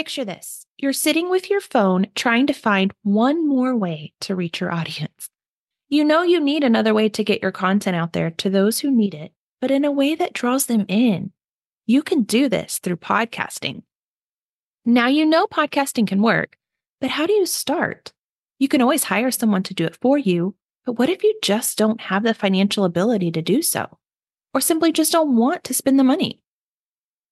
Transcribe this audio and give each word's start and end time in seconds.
Picture 0.00 0.24
this 0.24 0.64
you're 0.78 0.94
sitting 0.94 1.28
with 1.28 1.50
your 1.50 1.60
phone 1.60 2.06
trying 2.14 2.46
to 2.46 2.54
find 2.54 2.90
one 3.02 3.46
more 3.46 3.76
way 3.76 4.14
to 4.22 4.34
reach 4.34 4.58
your 4.58 4.72
audience. 4.72 5.28
You 5.90 6.04
know 6.04 6.22
you 6.22 6.40
need 6.40 6.64
another 6.64 6.94
way 6.94 7.10
to 7.10 7.22
get 7.22 7.42
your 7.42 7.52
content 7.52 7.96
out 7.96 8.14
there 8.14 8.30
to 8.30 8.48
those 8.48 8.80
who 8.80 8.90
need 8.90 9.12
it, 9.12 9.34
but 9.60 9.70
in 9.70 9.84
a 9.84 9.92
way 9.92 10.14
that 10.14 10.32
draws 10.32 10.64
them 10.64 10.86
in. 10.88 11.32
You 11.84 12.02
can 12.02 12.22
do 12.22 12.48
this 12.48 12.78
through 12.78 12.96
podcasting. 12.96 13.82
Now 14.86 15.08
you 15.08 15.26
know 15.26 15.46
podcasting 15.46 16.06
can 16.06 16.22
work, 16.22 16.56
but 17.02 17.10
how 17.10 17.26
do 17.26 17.34
you 17.34 17.44
start? 17.44 18.14
You 18.58 18.68
can 18.68 18.80
always 18.80 19.04
hire 19.04 19.30
someone 19.30 19.64
to 19.64 19.74
do 19.74 19.84
it 19.84 19.98
for 20.00 20.16
you, 20.16 20.56
but 20.86 20.98
what 20.98 21.10
if 21.10 21.22
you 21.22 21.38
just 21.42 21.76
don't 21.76 22.00
have 22.00 22.22
the 22.22 22.32
financial 22.32 22.86
ability 22.86 23.32
to 23.32 23.42
do 23.42 23.60
so? 23.60 23.98
Or 24.54 24.62
simply 24.62 24.92
just 24.92 25.12
don't 25.12 25.36
want 25.36 25.62
to 25.64 25.74
spend 25.74 25.98
the 25.98 26.04
money? 26.04 26.40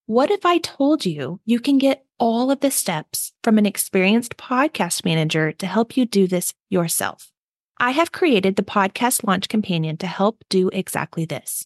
What 0.05 0.29
if 0.29 0.45
I 0.45 0.59
told 0.59 1.03
you 1.03 1.39
you 1.45 1.59
can 1.59 1.79
get 1.79 2.05
all 2.19 2.51
of 2.51 2.59
the 2.59 2.69
steps 2.69 3.31
from 3.43 3.57
an 3.57 3.65
experienced 3.65 4.37
podcast 4.37 5.03
manager 5.05 5.51
to 5.53 5.65
help 5.65 5.97
you 5.97 6.05
do 6.05 6.27
this 6.27 6.53
yourself? 6.69 7.31
I 7.79 7.91
have 7.91 8.11
created 8.11 8.57
the 8.57 8.63
Podcast 8.63 9.25
Launch 9.25 9.47
Companion 9.47 9.97
to 9.97 10.07
help 10.07 10.43
do 10.49 10.69
exactly 10.73 11.25
this. 11.25 11.65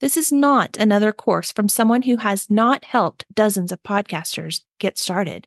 This 0.00 0.16
is 0.16 0.32
not 0.32 0.76
another 0.76 1.12
course 1.12 1.52
from 1.52 1.68
someone 1.68 2.02
who 2.02 2.16
has 2.16 2.50
not 2.50 2.84
helped 2.84 3.24
dozens 3.32 3.70
of 3.70 3.82
podcasters 3.84 4.62
get 4.80 4.98
started. 4.98 5.46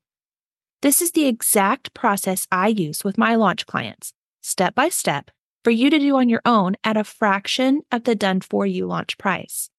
This 0.81 1.01
is 1.01 1.12
the 1.12 1.26
exact 1.26 1.93
process 1.93 2.48
I 2.51 2.70
use 2.70 3.03
with 3.03 3.17
my 3.17 3.35
launch 3.35 3.65
clients, 3.65 4.13
step 4.41 4.73
by 4.73 4.87
step, 4.87 5.31
for 5.65 5.71
you 5.71 5.90
to 5.90 5.99
do 5.99 6.15
on 6.15 6.29
your 6.29 6.41
own 6.45 6.76
at 6.84 6.95
a 6.95 7.03
fraction 7.03 7.81
of 7.91 8.05
the 8.05 8.15
done 8.15 8.40
for 8.40 8.65
you 8.65 8.85
launch 8.85 9.17
price. 9.17 9.70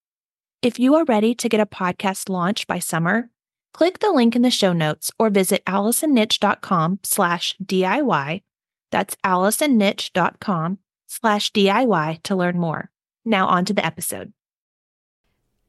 If 0.61 0.77
you 0.79 0.95
are 0.95 1.05
ready 1.05 1.33
to 1.35 1.49
get 1.49 1.59
a 1.59 1.65
podcast 1.65 2.29
launched 2.29 2.67
by 2.67 2.79
summer, 2.79 3.29
click 3.77 3.99
the 3.99 4.11
link 4.11 4.35
in 4.35 4.41
the 4.41 4.49
show 4.49 4.73
notes 4.73 5.11
or 5.19 5.29
visit 5.29 5.63
allisonnitsch.com 5.65 6.99
slash 7.03 7.55
DIY. 7.63 8.41
That's 8.89 9.15
allisonnitsch.com 9.23 10.79
slash 11.05 11.51
DIY 11.51 12.23
to 12.23 12.35
learn 12.35 12.57
more. 12.57 12.89
Now 13.23 13.45
on 13.45 13.65
to 13.65 13.73
the 13.75 13.85
episode. 13.85 14.33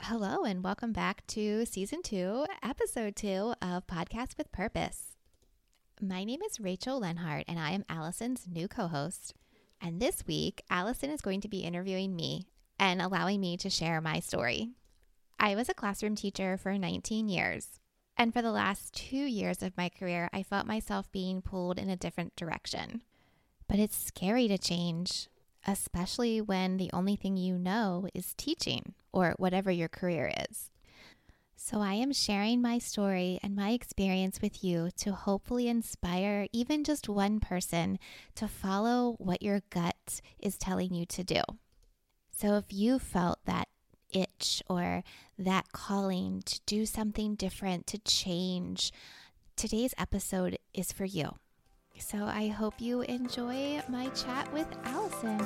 Hello, 0.00 0.44
and 0.44 0.64
welcome 0.64 0.92
back 0.92 1.26
to 1.26 1.66
season 1.66 2.00
two, 2.02 2.46
episode 2.62 3.14
two 3.14 3.52
of 3.60 3.86
Podcast 3.86 4.38
with 4.38 4.50
Purpose. 4.52 5.16
My 6.00 6.24
name 6.24 6.40
is 6.40 6.60
Rachel 6.60 7.00
Lenhart, 7.00 7.44
and 7.46 7.58
I 7.58 7.72
am 7.72 7.84
Allison's 7.90 8.46
new 8.48 8.68
co 8.68 8.86
host. 8.86 9.34
And 9.82 10.00
this 10.00 10.26
week, 10.26 10.62
Allison 10.70 11.10
is 11.10 11.20
going 11.20 11.42
to 11.42 11.48
be 11.48 11.58
interviewing 11.58 12.16
me 12.16 12.46
and 12.78 13.02
allowing 13.02 13.42
me 13.42 13.58
to 13.58 13.68
share 13.68 14.00
my 14.00 14.20
story. 14.20 14.70
I 15.38 15.54
was 15.54 15.68
a 15.68 15.74
classroom 15.74 16.14
teacher 16.14 16.56
for 16.56 16.78
19 16.78 17.28
years. 17.28 17.78
And 18.18 18.32
for 18.32 18.42
the 18.42 18.50
last 18.50 18.92
two 18.92 19.16
years 19.16 19.62
of 19.62 19.76
my 19.76 19.88
career, 19.88 20.28
I 20.32 20.42
felt 20.42 20.66
myself 20.66 21.10
being 21.12 21.40
pulled 21.40 21.78
in 21.78 21.88
a 21.88 21.96
different 21.96 22.34
direction. 22.36 23.02
But 23.68 23.78
it's 23.78 23.96
scary 23.96 24.48
to 24.48 24.58
change 24.58 25.28
especially 25.66 26.40
when 26.40 26.76
the 26.76 26.90
only 26.92 27.14
thing 27.16 27.36
you 27.36 27.58
know 27.58 28.08
is 28.14 28.34
teaching 28.34 28.94
or 29.12 29.34
whatever 29.38 29.70
your 29.70 29.88
career 29.88 30.32
is. 30.50 30.70
So, 31.60 31.80
I 31.80 31.94
am 31.94 32.12
sharing 32.12 32.62
my 32.62 32.78
story 32.78 33.40
and 33.42 33.54
my 33.54 33.70
experience 33.70 34.40
with 34.40 34.62
you 34.62 34.90
to 34.98 35.12
hopefully 35.12 35.68
inspire 35.68 36.46
even 36.52 36.84
just 36.84 37.08
one 37.08 37.40
person 37.40 37.98
to 38.36 38.46
follow 38.46 39.16
what 39.18 39.42
your 39.42 39.62
gut 39.68 40.20
is 40.38 40.56
telling 40.56 40.94
you 40.94 41.04
to 41.06 41.24
do. 41.24 41.42
So, 42.30 42.54
if 42.54 42.72
you 42.72 43.00
felt 43.00 43.40
that 43.44 43.67
itch 44.12 44.62
or 44.68 45.02
that 45.38 45.72
calling 45.72 46.42
to 46.46 46.60
do 46.66 46.86
something 46.86 47.34
different, 47.34 47.86
to 47.88 47.98
change, 47.98 48.92
today's 49.56 49.94
episode 49.98 50.58
is 50.74 50.92
for 50.92 51.04
you. 51.04 51.34
So 51.98 52.24
I 52.24 52.48
hope 52.48 52.74
you 52.78 53.02
enjoy 53.02 53.82
my 53.88 54.08
chat 54.10 54.52
with 54.52 54.68
Allison. 54.84 55.38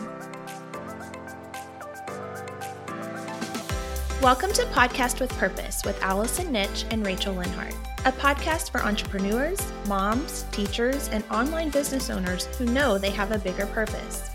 Welcome 4.21 4.53
to 4.53 4.63
Podcast 4.67 5.19
with 5.19 5.31
Purpose 5.31 5.83
with 5.85 6.01
Allison 6.03 6.53
Nitsch 6.53 6.85
and 6.91 7.05
Rachel 7.05 7.35
Lenhart, 7.35 7.75
a 8.05 8.13
podcast 8.13 8.71
for 8.71 8.83
entrepreneurs, 8.83 9.61
moms, 9.89 10.45
teachers, 10.53 11.09
and 11.09 11.25
online 11.31 11.71
business 11.71 12.11
owners 12.11 12.45
who 12.57 12.67
know 12.67 12.99
they 12.99 13.11
have 13.11 13.33
a 13.33 13.39
bigger 13.39 13.67
purpose. 13.67 14.32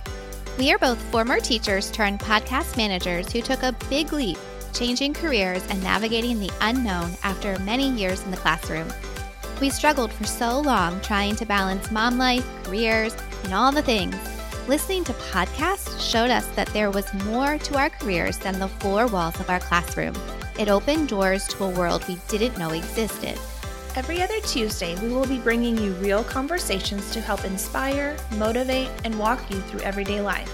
We 0.57 0.73
are 0.73 0.77
both 0.77 1.01
former 1.11 1.39
teachers 1.39 1.91
turned 1.91 2.19
podcast 2.19 2.77
managers 2.77 3.31
who 3.31 3.41
took 3.41 3.63
a 3.63 3.75
big 3.89 4.11
leap, 4.13 4.37
changing 4.73 5.13
careers 5.13 5.65
and 5.69 5.81
navigating 5.83 6.39
the 6.39 6.51
unknown 6.61 7.11
after 7.23 7.59
many 7.59 7.89
years 7.91 8.23
in 8.23 8.31
the 8.31 8.37
classroom 8.37 8.87
we 9.59 9.69
struggled 9.69 10.11
for 10.11 10.25
so 10.25 10.59
long 10.59 10.99
trying 11.01 11.35
to 11.35 11.45
balance 11.45 11.91
mom 11.91 12.17
life, 12.17 12.45
careers, 12.63 13.15
and 13.43 13.53
all 13.53 13.71
the 13.71 13.81
things. 13.81 14.15
Listening 14.67 15.03
to 15.05 15.13
podcasts 15.13 15.99
showed 15.99 16.29
us 16.29 16.45
that 16.49 16.67
there 16.69 16.91
was 16.91 17.11
more 17.25 17.57
to 17.57 17.77
our 17.77 17.89
careers 17.89 18.37
than 18.37 18.59
the 18.59 18.67
four 18.67 19.07
walls 19.07 19.39
of 19.39 19.49
our 19.49 19.59
classroom. 19.59 20.13
It 20.59 20.69
opened 20.69 21.07
doors 21.07 21.47
to 21.49 21.63
a 21.63 21.69
world 21.69 22.07
we 22.07 22.17
didn't 22.27 22.57
know 22.57 22.71
existed. 22.71 23.39
Every 23.95 24.21
other 24.21 24.39
Tuesday, 24.41 24.95
we 25.01 25.09
will 25.09 25.25
be 25.25 25.39
bringing 25.39 25.77
you 25.77 25.91
real 25.93 26.23
conversations 26.23 27.11
to 27.11 27.21
help 27.21 27.45
inspire, 27.45 28.15
motivate, 28.37 28.89
and 29.03 29.17
walk 29.17 29.49
you 29.49 29.59
through 29.61 29.81
everyday 29.81 30.21
life. 30.21 30.51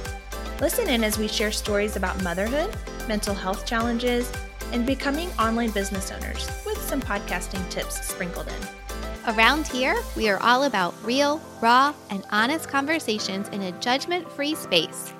Listen 0.62 0.88
in 0.88 1.04
as 1.04 1.18
we 1.18 1.28
share 1.28 1.52
stories 1.52 1.96
about 1.96 2.24
motherhood, 2.24 2.74
mental 3.08 3.36
health 3.36 3.66
challenges, 3.66 4.32
and 4.72 4.86
becoming 4.86 5.30
online 5.32 5.72
business 5.72 6.12
owners 6.12 6.50
with 6.66 6.78
some 6.82 7.02
podcasting 7.02 7.68
tips 7.70 8.08
sprinkled 8.08 8.48
in. 8.48 9.34
Around 9.34 9.68
here, 9.68 9.96
we 10.16 10.30
are 10.30 10.42
all 10.42 10.64
about 10.64 10.94
real, 11.04 11.42
raw, 11.62 11.94
and 12.10 12.26
honest 12.32 12.68
conversations 12.68 13.50
in 13.50 13.62
a 13.62 13.72
judgment 13.80 14.30
free 14.32 14.56
space. 14.56 15.14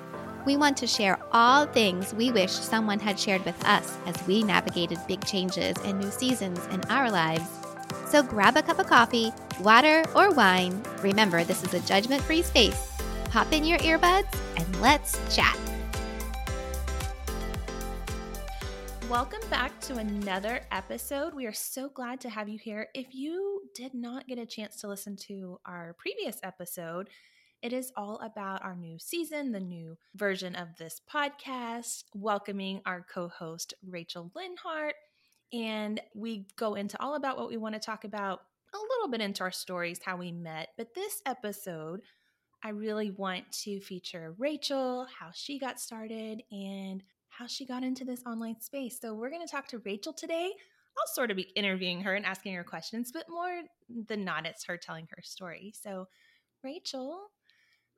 We 0.44 0.58
want 0.58 0.76
to 0.78 0.86
share 0.86 1.18
all 1.32 1.64
things 1.64 2.12
we 2.12 2.30
wish 2.30 2.52
someone 2.52 3.00
had 3.00 3.18
shared 3.18 3.44
with 3.46 3.64
us 3.64 3.96
as 4.04 4.26
we 4.26 4.42
navigated 4.42 4.98
big 5.08 5.24
changes 5.24 5.76
and 5.84 5.98
new 5.98 6.10
seasons 6.10 6.60
in 6.66 6.82
our 6.90 7.10
lives. 7.10 7.63
So 8.14 8.22
grab 8.22 8.56
a 8.56 8.62
cup 8.62 8.78
of 8.78 8.86
coffee, 8.86 9.32
water, 9.58 10.04
or 10.14 10.30
wine. 10.30 10.80
Remember, 11.02 11.42
this 11.42 11.64
is 11.64 11.74
a 11.74 11.80
judgment 11.80 12.22
free 12.22 12.42
space. 12.42 12.92
Pop 13.24 13.52
in 13.52 13.64
your 13.64 13.78
earbuds 13.78 14.32
and 14.56 14.80
let's 14.80 15.18
chat. 15.34 15.58
Welcome 19.10 19.40
back 19.50 19.80
to 19.80 19.96
another 19.96 20.60
episode. 20.70 21.34
We 21.34 21.46
are 21.46 21.52
so 21.52 21.88
glad 21.88 22.20
to 22.20 22.30
have 22.30 22.48
you 22.48 22.56
here. 22.56 22.86
If 22.94 23.16
you 23.16 23.62
did 23.74 23.94
not 23.94 24.28
get 24.28 24.38
a 24.38 24.46
chance 24.46 24.76
to 24.82 24.86
listen 24.86 25.16
to 25.26 25.58
our 25.66 25.96
previous 25.98 26.38
episode, 26.44 27.08
it 27.62 27.72
is 27.72 27.90
all 27.96 28.20
about 28.20 28.62
our 28.62 28.76
new 28.76 29.00
season, 29.00 29.50
the 29.50 29.58
new 29.58 29.96
version 30.14 30.54
of 30.54 30.68
this 30.78 31.00
podcast, 31.12 32.04
welcoming 32.14 32.80
our 32.86 33.04
co 33.12 33.26
host, 33.26 33.74
Rachel 33.84 34.30
Lenhart. 34.36 34.94
And 35.54 36.00
we 36.14 36.46
go 36.56 36.74
into 36.74 37.00
all 37.00 37.14
about 37.14 37.38
what 37.38 37.48
we 37.48 37.56
want 37.56 37.76
to 37.76 37.80
talk 37.80 38.04
about, 38.04 38.40
a 38.74 38.76
little 38.76 39.08
bit 39.08 39.20
into 39.20 39.44
our 39.44 39.52
stories, 39.52 40.00
how 40.04 40.16
we 40.16 40.32
met. 40.32 40.70
But 40.76 40.94
this 40.94 41.22
episode, 41.26 42.00
I 42.64 42.70
really 42.70 43.12
want 43.12 43.52
to 43.62 43.78
feature 43.78 44.34
Rachel, 44.36 45.06
how 45.18 45.30
she 45.32 45.60
got 45.60 45.78
started, 45.78 46.42
and 46.50 47.04
how 47.28 47.46
she 47.46 47.66
got 47.66 47.84
into 47.84 48.04
this 48.04 48.24
online 48.26 48.60
space. 48.60 48.98
So 49.00 49.14
we're 49.14 49.30
going 49.30 49.46
to 49.46 49.50
talk 49.50 49.68
to 49.68 49.78
Rachel 49.78 50.12
today. 50.12 50.50
I'll 50.98 51.14
sort 51.14 51.30
of 51.30 51.36
be 51.36 51.52
interviewing 51.54 52.00
her 52.00 52.14
and 52.14 52.26
asking 52.26 52.54
her 52.54 52.64
questions, 52.64 53.12
but 53.12 53.28
more 53.28 53.62
than 54.08 54.24
not, 54.24 54.46
it's 54.46 54.64
her 54.64 54.76
telling 54.76 55.06
her 55.10 55.22
story. 55.22 55.72
So, 55.80 56.08
Rachel, 56.62 57.30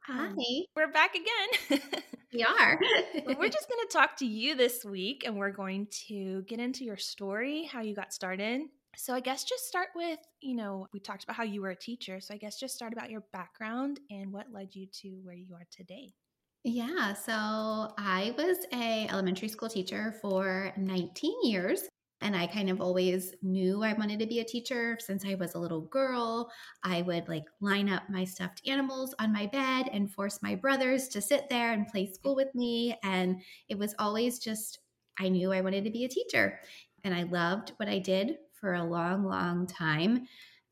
hi, 0.07 0.31
we're 0.77 0.93
back 0.93 1.17
again. 1.17 1.81
we 2.33 2.45
are. 2.45 2.79
we're 3.27 3.49
just 3.49 3.69
going 3.69 3.87
to 3.87 3.89
talk 3.91 4.17
to 4.19 4.27
you 4.27 4.55
this 4.55 4.85
week, 4.85 5.25
and 5.27 5.37
we're 5.37 5.51
going 5.51 5.89
to 6.07 6.43
get 6.43 6.61
into 6.61 6.85
your 6.85 6.97
story, 6.97 7.65
how 7.65 7.81
you 7.81 7.95
got 7.95 8.13
started. 8.13 8.63
So, 8.97 9.15
I 9.15 9.21
guess 9.21 9.43
just 9.43 9.67
start 9.67 9.89
with, 9.97 10.21
you 10.41 10.55
know, 10.55 10.87
we 10.93 11.01
talked 11.01 11.25
about 11.25 11.35
how 11.37 11.43
you 11.43 11.61
were 11.61 11.71
a 11.71 11.77
teacher. 11.77 12.21
So, 12.21 12.35
I 12.35 12.37
guess 12.37 12.59
just 12.59 12.75
start 12.75 12.93
about 12.93 13.11
your 13.11 13.25
background 13.33 13.99
and 14.11 14.33
what 14.33 14.47
led 14.53 14.75
you 14.75 14.87
to 15.03 15.09
where 15.25 15.35
you 15.35 15.55
are 15.55 15.67
today. 15.73 16.15
Yeah, 16.63 17.13
so 17.13 17.33
I 17.33 18.33
was 18.39 18.59
a 18.73 19.09
elementary 19.11 19.49
school 19.49 19.69
teacher 19.69 20.15
for 20.23 20.73
19 20.77 21.33
years 21.43 21.83
and 22.21 22.35
I 22.35 22.47
kind 22.47 22.71
of 22.71 22.81
always 22.81 23.35
knew 23.43 23.83
I 23.83 23.93
wanted 23.93 24.19
to 24.21 24.27
be 24.27 24.41
a 24.41 24.45
teacher 24.45 24.99
since 25.01 25.25
I 25.25 25.35
was 25.35 25.55
a 25.55 25.59
little 25.59 25.83
girl. 25.83 26.51
I 26.83 27.03
would 27.03 27.29
like 27.29 27.45
line 27.61 27.89
up 27.89 28.05
my 28.09 28.25
stuffed 28.25 28.63
animals 28.67 29.15
on 29.19 29.33
my 29.33 29.47
bed 29.47 29.91
and 29.93 30.11
force 30.11 30.41
my 30.43 30.55
brothers 30.55 31.09
to 31.09 31.21
sit 31.21 31.49
there 31.51 31.73
and 31.73 31.87
play 31.89 32.11
school 32.11 32.35
with 32.35 32.55
me 32.55 32.97
and 33.03 33.43
it 33.69 33.79
was 33.79 33.95
always 33.99 34.39
just 34.39 34.79
I 35.19 35.29
knew 35.29 35.53
I 35.53 35.61
wanted 35.61 35.85
to 35.85 35.91
be 35.91 36.05
a 36.05 36.09
teacher 36.09 36.61
and 37.05 37.15
I 37.15 37.25
loved 37.25 37.73
what 37.77 37.89
I 37.89 37.99
did 37.99 38.39
for 38.53 38.75
a 38.75 38.85
long 38.85 39.25
long 39.25 39.67
time. 39.67 40.27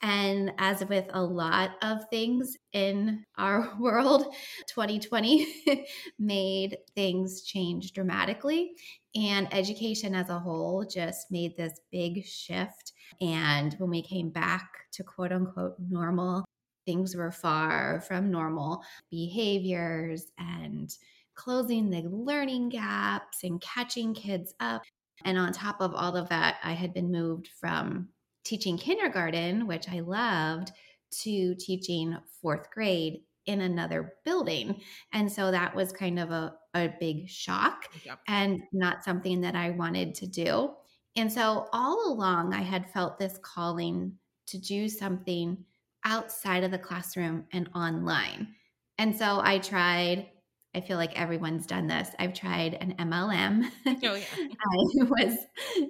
And 0.04 0.52
as 0.58 0.84
with 0.84 1.06
a 1.14 1.22
lot 1.22 1.76
of 1.80 2.06
things 2.10 2.58
in 2.74 3.24
our 3.38 3.72
world, 3.80 4.26
2020 4.68 5.86
made 6.18 6.76
things 6.94 7.40
change 7.42 7.94
dramatically. 7.94 8.72
And 9.14 9.48
education 9.50 10.14
as 10.14 10.28
a 10.28 10.38
whole 10.38 10.84
just 10.84 11.30
made 11.30 11.56
this 11.56 11.80
big 11.90 12.26
shift. 12.26 12.92
And 13.22 13.72
when 13.78 13.88
we 13.88 14.02
came 14.02 14.28
back 14.28 14.68
to 14.92 15.02
quote 15.02 15.32
unquote 15.32 15.76
normal, 15.78 16.44
things 16.84 17.16
were 17.16 17.32
far 17.32 18.02
from 18.02 18.30
normal 18.30 18.82
behaviors 19.10 20.26
and 20.36 20.94
closing 21.34 21.88
the 21.88 22.02
learning 22.10 22.68
gaps 22.68 23.42
and 23.42 23.58
catching 23.62 24.12
kids 24.12 24.52
up. 24.60 24.82
And 25.24 25.38
on 25.38 25.54
top 25.54 25.80
of 25.80 25.94
all 25.94 26.14
of 26.14 26.28
that, 26.28 26.56
I 26.62 26.72
had 26.72 26.92
been 26.92 27.10
moved 27.10 27.48
from 27.58 28.10
teaching 28.44 28.76
kindergarten, 28.76 29.66
which 29.66 29.88
I 29.88 30.00
loved, 30.00 30.72
to 31.22 31.54
teaching 31.54 32.16
fourth 32.42 32.70
grade 32.70 33.20
in 33.46 33.60
another 33.60 34.14
building. 34.24 34.80
And 35.12 35.30
so 35.30 35.50
that 35.50 35.74
was 35.74 35.92
kind 35.92 36.18
of 36.18 36.30
a, 36.30 36.54
a 36.74 36.92
big 36.98 37.28
shock 37.28 37.88
yep. 38.04 38.18
and 38.26 38.62
not 38.72 39.04
something 39.04 39.40
that 39.42 39.54
I 39.54 39.70
wanted 39.70 40.14
to 40.16 40.26
do. 40.26 40.70
And 41.16 41.32
so 41.32 41.68
all 41.72 42.12
along, 42.12 42.54
I 42.54 42.62
had 42.62 42.90
felt 42.90 43.18
this 43.18 43.38
calling 43.42 44.14
to 44.46 44.58
do 44.58 44.88
something 44.88 45.64
outside 46.04 46.64
of 46.64 46.70
the 46.70 46.78
classroom 46.78 47.44
and 47.52 47.68
online. 47.74 48.48
And 48.98 49.16
so 49.16 49.40
I 49.42 49.58
tried 49.58 50.28
I 50.74 50.80
feel 50.80 50.96
like 50.96 51.18
everyone's 51.18 51.66
done 51.66 51.86
this. 51.86 52.10
I've 52.18 52.34
tried 52.34 52.74
an 52.74 52.94
MLM. 52.98 53.70
Oh, 53.86 54.14
yeah. 54.14 54.24
I 54.38 55.04
was 55.04 55.38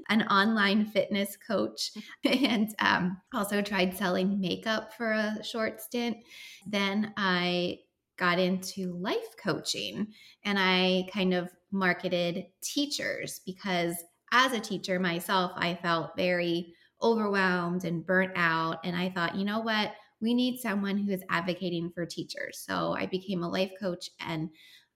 an 0.09 0.23
online 0.25 0.85
fitness 0.85 1.37
coach 1.37 1.93
and 2.25 2.75
um, 2.81 3.21
also 3.33 3.63
tried 3.63 3.97
selling 3.97 4.41
makeup 4.41 4.93
for 4.95 5.13
a 5.13 5.43
short 5.43 5.81
stint. 5.81 6.19
Then 6.67 7.13
I 7.17 7.79
got 8.19 8.39
into 8.39 8.95
life 8.95 9.37
coaching 9.43 10.09
and 10.45 10.59
I 10.59 11.09
kind 11.13 11.35
of 11.35 11.51
marketed 11.73 12.45
teachers 12.63 13.41
because 13.45 13.97
as 14.33 14.53
a 14.53 14.61
teacher 14.61 14.99
myself, 14.99 15.53
I 15.57 15.75
felt 15.75 16.17
very 16.17 16.75
overwhelmed 17.03 17.85
and 17.85 18.07
burnt 18.07 18.33
out. 18.37 18.79
And 18.85 18.97
I 18.97 19.11
thought, 19.11 19.37
you 19.37 19.45
know 19.45 19.61
what? 19.61 19.93
We 20.25 20.33
need 20.33 20.59
someone 20.59 20.97
who 20.97 21.13
is 21.13 21.23
advocating 21.29 21.91
for 21.95 22.07
teachers. 22.07 22.65
So 22.67 22.97
I 22.99 23.05
became 23.05 23.43
a 23.43 23.49
life 23.49 23.73
coach 23.79 24.09
and 24.21 24.49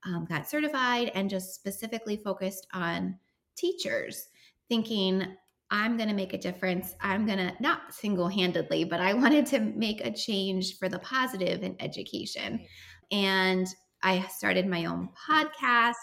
um, 0.03 0.25
got 0.27 0.49
certified 0.49 1.11
and 1.13 1.29
just 1.29 1.53
specifically 1.53 2.17
focused 2.17 2.65
on 2.73 3.19
teachers, 3.55 4.27
thinking, 4.69 5.23
I'm 5.69 5.97
going 5.97 6.09
to 6.09 6.15
make 6.15 6.33
a 6.33 6.39
difference. 6.39 6.95
I'm 6.99 7.27
going 7.27 7.37
to, 7.37 7.53
not 7.59 7.93
single 7.93 8.27
handedly, 8.27 8.85
but 8.85 9.01
I 9.01 9.13
wanted 9.23 9.45
to 9.47 9.59
make 9.59 10.01
a 10.01 10.11
change 10.11 10.79
for 10.79 10.89
the 10.89 10.99
positive 10.99 11.61
in 11.61 11.75
education. 11.79 12.65
And 13.11 13.67
I 14.01 14.25
started 14.29 14.65
my 14.65 14.85
own 14.85 15.09
podcast 15.29 15.93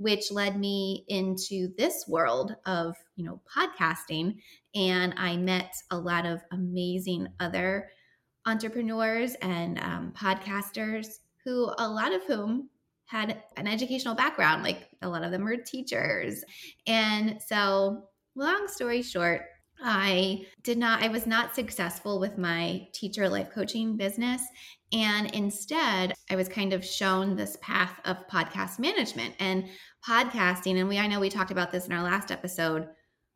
which 0.00 0.32
led 0.32 0.58
me 0.58 1.04
into 1.08 1.68
this 1.76 2.06
world 2.08 2.56
of 2.64 2.96
you 3.16 3.24
know 3.24 3.38
podcasting 3.54 4.34
and 4.74 5.12
i 5.18 5.36
met 5.36 5.74
a 5.90 5.96
lot 5.96 6.24
of 6.24 6.40
amazing 6.52 7.28
other 7.38 7.86
entrepreneurs 8.50 9.34
and 9.36 9.78
um, 9.78 10.12
podcasters 10.16 11.06
who, 11.44 11.72
a 11.78 11.88
lot 11.88 12.12
of 12.12 12.22
whom 12.24 12.68
had 13.06 13.42
an 13.56 13.66
educational 13.66 14.14
background, 14.14 14.62
like 14.62 14.88
a 15.02 15.08
lot 15.08 15.24
of 15.24 15.30
them 15.30 15.44
were 15.44 15.56
teachers. 15.56 16.44
And 16.86 17.40
so, 17.44 18.04
long 18.36 18.68
story 18.68 19.02
short, 19.02 19.42
I 19.82 20.46
did 20.62 20.78
not, 20.78 21.02
I 21.02 21.08
was 21.08 21.26
not 21.26 21.54
successful 21.54 22.20
with 22.20 22.38
my 22.38 22.86
teacher 22.92 23.28
life 23.28 23.50
coaching 23.50 23.96
business. 23.96 24.42
And 24.92 25.30
instead, 25.34 26.12
I 26.30 26.36
was 26.36 26.48
kind 26.48 26.72
of 26.72 26.84
shown 26.84 27.34
this 27.34 27.56
path 27.62 27.98
of 28.04 28.26
podcast 28.28 28.78
management 28.78 29.34
and 29.38 29.66
podcasting. 30.06 30.78
And 30.78 30.88
we, 30.88 30.98
I 30.98 31.06
know 31.06 31.20
we 31.20 31.30
talked 31.30 31.50
about 31.50 31.72
this 31.72 31.86
in 31.86 31.92
our 31.92 32.02
last 32.02 32.30
episode. 32.30 32.88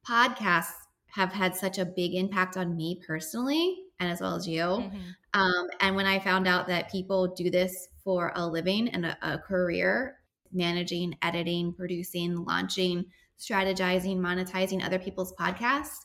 Podcasts 0.07 0.73
have 1.07 1.33
had 1.33 1.57
such 1.57 1.79
a 1.79 1.85
big 1.85 2.15
impact 2.15 2.57
on 2.57 2.77
me 2.77 3.01
personally 3.07 3.84
and 4.01 4.11
as 4.11 4.21
well 4.21 4.35
as 4.35 4.47
you. 4.47 4.63
Mm-hmm. 4.63 5.41
Um, 5.41 5.69
and 5.81 5.97
when 5.97 6.07
I 6.07 6.19
found 6.19 6.47
out 6.47 6.67
that 6.69 6.91
people 6.91 7.35
do 7.35 7.51
this 7.51 7.89
for 8.03 8.33
a 8.35 8.47
living 8.47 8.89
and 8.89 9.07
a, 9.07 9.19
a 9.23 9.39
career, 9.39 10.19
managing, 10.53 11.17
editing, 11.23 11.73
producing, 11.73 12.45
launching, 12.45 13.05
strategizing, 13.39 14.19
monetizing 14.19 14.85
other 14.85 14.99
people's 14.99 15.33
podcasts, 15.35 15.99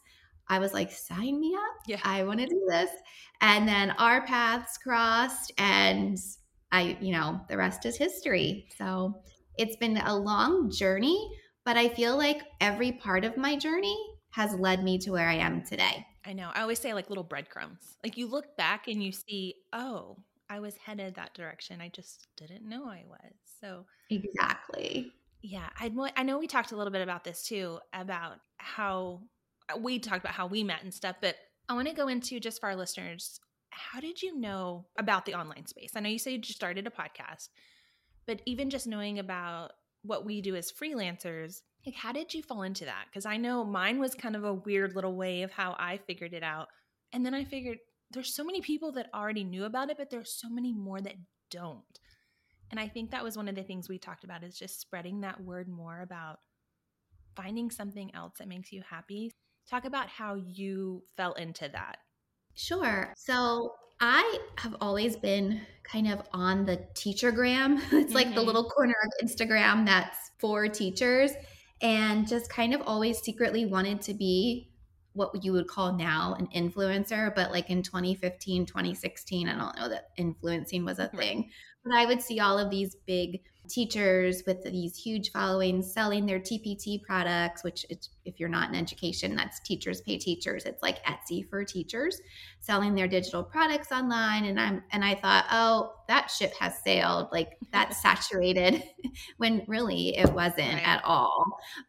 I 0.48 0.58
was 0.60 0.74
like, 0.74 0.92
sign 0.92 1.40
me 1.40 1.56
up. 1.56 1.76
Yeah. 1.88 2.00
I 2.04 2.24
want 2.24 2.40
to 2.40 2.48
do 2.48 2.66
this. 2.68 2.90
And 3.42 3.68
then 3.68 3.92
our 3.92 4.26
paths 4.26 4.78
crossed 4.78 5.54
and 5.58 6.18
I, 6.72 6.98
you 7.00 7.12
know, 7.12 7.40
the 7.48 7.58
rest 7.58 7.86
is 7.86 7.98
history. 7.98 8.68
So 8.78 9.22
it's 9.58 9.76
been 9.76 9.98
a 9.98 10.16
long 10.16 10.72
journey, 10.72 11.30
but 11.66 11.78
I 11.78 11.90
feel 11.90 12.18
like 12.18 12.42
every 12.62 12.94
part 12.94 13.26
of 13.26 13.38
my 13.38 13.56
journey 13.56 13.98
has 14.32 14.54
led 14.56 14.84
me 14.84 14.98
to 15.00 15.12
where 15.12 15.28
I 15.28 15.36
am 15.36 15.64
today. 15.64 16.06
I 16.26 16.34
know. 16.34 16.52
I 16.54 16.62
always 16.62 16.80
say 16.80 16.94
like 16.94 17.10
little 17.10 17.24
breadcrumbs. 17.24 17.98
Like 18.04 18.18
you 18.18 18.28
look 18.28 18.56
back 18.58 18.88
and 18.88 19.04
you 19.04 19.12
see, 19.12 19.56
oh, 19.74 20.18
I 20.50 20.60
was 20.60 20.76
headed 20.78 21.16
that 21.16 21.34
direction. 21.34 21.82
I 21.82 21.90
just 21.90 22.28
didn't 22.38 22.68
know 22.68 22.86
I 22.86 23.04
was. 23.08 23.34
So 23.62 23.86
exactly. 24.10 25.12
Yeah, 25.42 25.70
I 25.80 25.92
I 26.16 26.24
know 26.24 26.38
we 26.38 26.48
talked 26.48 26.72
a 26.72 26.76
little 26.76 26.92
bit 26.92 27.02
about 27.02 27.24
this 27.24 27.44
too 27.44 27.80
about 27.94 28.40
how 28.58 29.22
uh, 29.74 29.78
we 29.78 30.00
talked 30.00 30.24
about 30.24 30.34
how 30.34 30.48
we 30.48 30.64
met 30.64 30.84
and 30.84 30.94
stuff, 30.94 31.16
but 31.22 31.36
I 31.70 31.74
want 31.74 31.88
to 31.88 31.94
go 31.94 32.08
into 32.08 32.40
just 32.40 32.60
for 32.60 32.70
our 32.70 32.76
listeners, 32.76 33.40
how 33.70 34.00
did 34.00 34.22
you 34.22 34.38
know 34.38 34.88
about 34.98 35.26
the 35.26 35.36
online 35.36 35.68
space? 35.68 35.92
I 35.96 36.00
know 36.00 36.10
you 36.10 36.20
said 36.20 36.34
you 36.34 36.40
just 36.40 36.56
started 36.56 36.88
a 36.88 36.90
podcast, 36.90 37.50
but 38.26 38.42
even 38.46 38.70
just 38.70 38.88
knowing 38.88 39.20
about 39.20 39.72
what 40.02 40.26
we 40.26 40.42
do 40.42 40.56
as 40.56 40.72
freelancers, 40.72 41.62
like, 41.86 41.96
how 41.96 42.12
did 42.12 42.34
you 42.34 42.44
fall 42.44 42.64
into 42.64 42.86
that? 42.86 43.06
Because 43.10 43.26
I 43.26 43.38
know 43.38 43.64
mine 43.64 44.00
was 44.00 44.14
kind 44.14 44.36
of 44.36 44.44
a 44.44 44.54
weird 44.54 44.96
little 44.96 45.16
way 45.16 45.44
of 45.44 45.52
how 45.52 45.76
I 45.80 46.00
figured 46.06 46.34
it 46.34 46.44
out. 46.44 46.68
And 47.14 47.26
then 47.26 47.34
I 47.34 47.44
figured 47.44 47.80
there's 48.12 48.36
so 48.36 48.44
many 48.44 48.62
people 48.62 48.92
that 48.94 49.10
already 49.14 49.44
knew 49.44 49.66
about 49.66 49.90
it, 49.90 49.98
but 49.98 50.10
there's 50.10 50.32
so 50.32 50.50
many 50.50 50.74
more 50.74 51.00
that 51.00 51.16
don't. 51.50 52.00
And 52.72 52.80
I 52.80 52.88
think 52.88 53.12
that 53.12 53.24
was 53.24 53.38
one 53.38 53.48
of 53.48 53.56
the 53.56 53.64
things 53.64 53.90
we 53.90 53.98
talked 53.98 54.24
about 54.24 54.44
is 54.44 54.58
just 54.58 54.80
spreading 54.80 55.22
that 55.22 55.42
word 55.42 55.68
more 55.68 56.02
about 56.02 56.40
finding 57.36 57.72
something 57.72 58.14
else 58.14 58.34
that 58.40 58.48
makes 58.48 58.72
you 58.72 58.84
happy. 58.88 59.32
Talk 59.70 59.86
about 59.86 60.08
how 60.08 60.36
you 60.36 61.04
fell 61.16 61.34
into 61.34 61.70
that. 61.70 61.98
Sure. 62.56 63.14
So 63.16 63.74
I 64.02 64.40
have 64.58 64.76
always 64.82 65.16
been 65.16 65.62
kind 65.84 66.12
of 66.12 66.22
on 66.34 66.66
the 66.66 66.78
teachergram. 66.94 67.80
It's 67.92 68.14
like 68.14 68.28
mm-hmm. 68.28 68.36
the 68.36 68.44
little 68.44 68.70
corner 68.70 68.96
of 69.06 69.28
Instagram 69.28 69.86
that's 69.86 70.32
for 70.40 70.68
teachers 70.68 71.32
and 71.82 72.28
just 72.28 72.50
kind 72.50 72.74
of 72.74 72.82
always 72.86 73.20
secretly 73.20 73.66
wanted 73.66 74.02
to 74.02 74.14
be 74.14 74.70
what 75.14 75.44
you 75.44 75.52
would 75.52 75.68
call 75.68 75.94
now 75.94 76.36
an 76.38 76.48
influencer 76.56 77.34
but 77.36 77.52
like 77.52 77.70
in 77.70 77.82
2015 77.82 78.66
2016 78.66 79.48
i 79.48 79.58
don't 79.58 79.78
know 79.78 79.90
that 79.90 80.10
influencing 80.18 80.86
was 80.86 81.00
a 81.00 81.08
thing 81.10 81.50
but 81.84 81.94
i 81.94 82.06
would 82.06 82.22
see 82.22 82.40
all 82.40 82.58
of 82.58 82.70
these 82.70 82.96
big 83.08 83.42
teachers 83.70 84.44
with 84.46 84.64
these 84.64 84.96
huge 84.96 85.32
followings 85.32 85.92
selling 85.94 86.26
their 86.26 86.40
TPT 86.40 87.02
products, 87.02 87.64
which 87.64 87.86
if 88.26 88.40
you're 88.40 88.50
not 88.50 88.70
in 88.70 88.76
education, 88.76 89.36
that's 89.36 89.60
teachers 89.62 90.02
pay 90.02 90.18
teachers. 90.18 90.66
It's 90.66 90.82
like 90.82 91.04
Etsy 91.06 91.48
for 91.50 91.64
teachers, 91.64 92.20
selling 92.60 92.96
their 92.96 93.08
digital 93.08 93.44
products 93.44 93.92
online. 93.92 94.46
And 94.46 94.60
I'm 94.60 94.84
and 94.92 95.04
I 95.04 95.16
thought, 95.16 95.46
oh, 95.52 95.94
that 96.08 96.30
ship 96.30 96.54
has 96.60 96.82
sailed. 96.84 97.30
Like 97.32 97.58
that's 97.72 98.02
saturated, 98.02 98.84
when 99.38 99.64
really 99.68 100.18
it 100.18 100.32
wasn't 100.34 100.74
right. 100.74 100.88
at 100.88 101.04
all. 101.06 101.46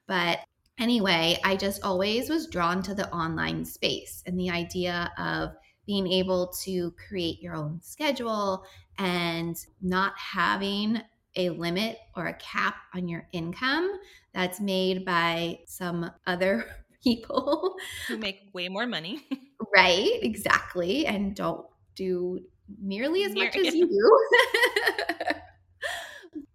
But 0.07 0.41
anyway, 0.79 1.39
I 1.45 1.57
just 1.57 1.83
always 1.83 2.29
was 2.29 2.47
drawn 2.47 2.83
to 2.85 2.95
the 2.95 3.13
online 3.13 3.65
space 3.65 4.23
and 4.27 4.39
the 4.39 4.51
idea 4.51 5.11
of 5.19 5.51
being 5.87 6.07
able 6.07 6.53
to 6.63 6.93
create 6.93 7.43
your 7.43 7.55
own 7.55 7.81
schedule 7.83 8.65
and 8.99 9.57
not 9.81 10.13
having 10.17 11.01
a 11.37 11.51
limit 11.51 11.99
or 12.17 12.27
a 12.27 12.35
cap 12.35 12.77
on 12.95 13.09
your 13.09 13.27
income 13.33 13.91
that's 14.35 14.61
made 14.61 15.05
by 15.05 15.59
some 15.67 16.11
other 16.27 16.65
people 17.03 17.77
who 18.09 18.19
make 18.19 18.41
way 18.53 18.69
more 18.69 18.87
money. 18.87 19.27
right, 19.75 20.19
exactly. 20.23 21.07
And 21.07 21.35
don't 21.35 21.67
do 21.95 22.41
nearly 22.81 23.25
as 23.25 23.33
Near- 23.33 23.47
much 23.47 23.57
as 23.57 23.75
you 23.75 23.89
do. 23.89 25.35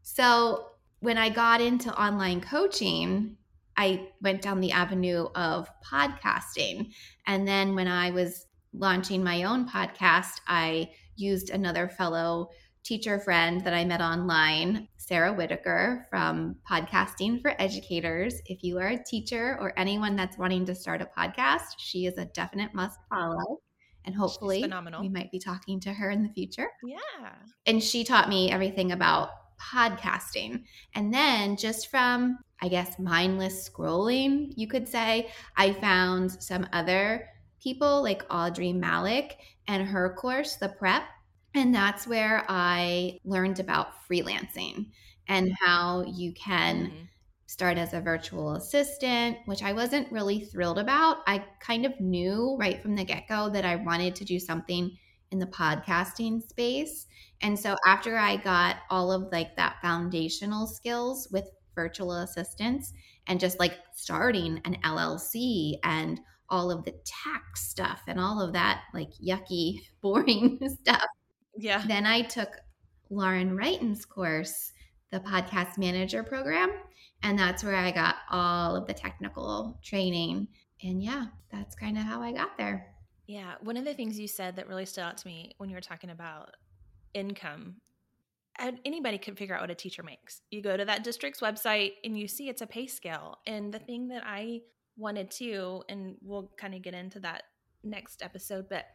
so, 0.02 0.68
when 1.00 1.18
I 1.18 1.30
got 1.30 1.62
into 1.62 1.94
online 2.02 2.42
coaching, 2.42 3.38
I 3.78 4.08
went 4.22 4.42
down 4.42 4.62
the 4.62 4.72
avenue 4.72 5.28
of 5.36 5.70
podcasting. 5.84 6.94
And 7.28 7.48
then 7.48 7.76
when 7.76 7.88
I 7.88 8.12
was 8.12 8.48
launching 8.74 9.24
my 9.24 9.44
own 9.44 9.68
podcast, 9.68 10.40
I 10.48 10.90
used 11.16 11.50
another 11.50 11.88
fellow 11.88 12.50
teacher 12.86 13.20
friend 13.20 13.62
that 13.62 13.74
I 13.74 13.84
met 13.84 14.00
online, 14.00 14.88
Sarah 14.98 15.34
Whitaker 15.34 16.06
from 16.08 16.56
Podcasting 16.70 17.42
for 17.42 17.60
Educators. 17.60 18.36
If 18.46 18.64
you 18.64 18.78
are 18.78 18.90
a 18.90 19.04
teacher 19.04 19.58
or 19.60 19.74
anyone 19.76 20.16
that's 20.16 20.38
wanting 20.38 20.68
to 20.68 20.76
start 20.76 21.02
a 21.02 21.10
podcast, 21.18 21.80
she 21.80 22.06
is 22.06 22.20
a 22.20 22.26
definite 22.26 22.76
must 22.76 23.00
follow. 23.10 23.60
and 24.06 24.16
hopefully 24.16 24.64
we 25.02 25.10
might 25.10 25.32
be 25.32 25.40
talking 25.40 25.80
to 25.80 25.92
her 25.92 26.12
in 26.12 26.22
the 26.22 26.30
future. 26.30 26.68
Yeah. 26.84 27.00
And 27.66 27.84
she 27.84 28.04
taught 28.04 28.30
me 28.30 28.52
everything 28.52 28.92
about 28.92 29.30
podcasting. 29.60 30.64
And 30.94 31.12
then 31.12 31.58
just 31.58 31.90
from, 31.90 32.38
I 32.62 32.68
guess, 32.68 33.00
mindless 33.00 33.68
scrolling, 33.68 34.54
you 34.56 34.68
could 34.68 34.88
say, 34.88 35.32
I 35.58 35.74
found 35.74 36.32
some 36.32 36.68
other 36.72 37.28
people 37.60 38.04
like 38.04 38.24
Audrey 38.30 38.74
Malik 38.74 39.38
and 39.68 39.82
her 39.88 40.14
course, 40.14 40.58
The 40.58 40.70
Prep. 40.70 41.04
And 41.56 41.74
that's 41.74 42.06
where 42.06 42.46
I 42.50 43.20
learned 43.24 43.60
about 43.60 43.94
freelancing 44.10 44.92
and 45.28 45.52
how 45.64 46.04
you 46.04 46.34
can 46.34 46.92
Mhm. 46.92 47.08
start 47.48 47.78
as 47.78 47.94
a 47.94 48.02
virtual 48.02 48.54
assistant, 48.56 49.38
which 49.46 49.64
I 49.64 49.74
wasn't 49.74 50.12
really 50.12 50.42
thrilled 50.42 50.80
about. 50.80 51.20
I 51.28 51.40
kind 51.60 51.86
of 51.86 52.00
knew 52.00 52.58
right 52.60 52.82
from 52.82 52.96
the 52.96 53.06
get 53.06 53.28
go 53.28 53.50
that 53.50 53.66
I 53.66 53.78
wanted 53.78 54.16
to 54.16 54.26
do 54.26 54.40
something 54.40 54.98
in 55.32 55.40
the 55.40 55.48
podcasting 55.48 56.42
space. 56.48 57.08
And 57.42 57.58
so 57.60 57.76
after 57.86 58.18
I 58.18 58.38
got 58.38 58.78
all 58.90 59.12
of 59.12 59.32
like 59.32 59.56
that 59.56 59.82
foundational 59.82 60.68
skills 60.68 61.28
with 61.32 61.50
virtual 61.76 62.12
assistants 62.14 62.94
and 63.28 63.40
just 63.40 63.60
like 63.60 63.80
starting 63.94 64.60
an 64.66 64.78
LLC 64.84 65.80
and 65.84 66.20
all 66.50 66.72
of 66.72 66.84
the 66.86 66.94
tax 67.06 67.68
stuff 67.68 68.04
and 68.08 68.20
all 68.20 68.42
of 68.42 68.54
that 68.54 68.84
like 68.94 69.12
yucky, 69.24 69.82
boring 70.02 70.60
stuff, 70.82 71.06
Yeah. 71.58 71.84
then 71.88 72.06
I 72.06 72.22
took 72.22 72.50
Lauren 73.10 73.56
Wrighton's 73.56 74.06
course, 74.06 74.72
the 75.12 75.20
podcast 75.20 75.78
manager 75.78 76.24
program. 76.24 76.72
And 77.24 77.40
that's 77.40 77.64
where 77.64 77.76
I 77.76 77.92
got 77.92 78.16
all 78.30 78.76
of 78.76 78.88
the 78.88 78.94
technical 78.94 79.80
training. 79.84 80.48
And 80.84 81.02
yeah, 81.02 81.26
that's 81.52 81.76
kind 81.76 81.98
of 81.98 82.04
how 82.04 82.22
I 82.22 82.32
got 82.32 82.58
there. 82.58 82.94
Yeah. 83.28 83.56
One 83.62 83.78
of 83.78 83.86
the 83.86 83.94
things 83.94 84.20
you 84.20 84.28
said 84.28 84.58
that 84.58 84.68
really 84.68 84.86
stood 84.86 85.02
out 85.02 85.18
to 85.18 85.28
me 85.28 85.54
when 85.58 85.70
you 85.70 85.76
were 85.76 85.82
talking 85.82 86.10
about 86.10 86.52
income, 87.14 87.78
and 88.58 88.80
anybody 88.86 89.18
can 89.18 89.36
figure 89.36 89.56
out 89.56 89.62
what 89.62 89.72
a 89.72 89.76
teacher 89.76 90.04
makes. 90.04 90.42
You 90.50 90.62
go 90.62 90.78
to 90.78 90.86
that 90.86 91.04
district's 91.04 91.42
website 91.42 91.94
and 92.04 92.18
you 92.18 92.28
see 92.28 92.48
it's 92.48 92.62
a 92.62 92.68
pay 92.68 92.88
scale. 92.88 93.40
And 93.46 93.74
the 93.74 93.80
thing 93.80 94.08
that 94.10 94.24
I 94.26 94.62
wanted 94.98 95.32
to, 95.32 95.84
and 95.90 96.16
we'll 96.22 96.52
kind 96.58 96.74
of 96.74 96.82
get 96.82 96.94
into 96.94 97.20
that 97.22 97.44
next 97.84 98.22
episode, 98.22 98.68
but 98.70 98.86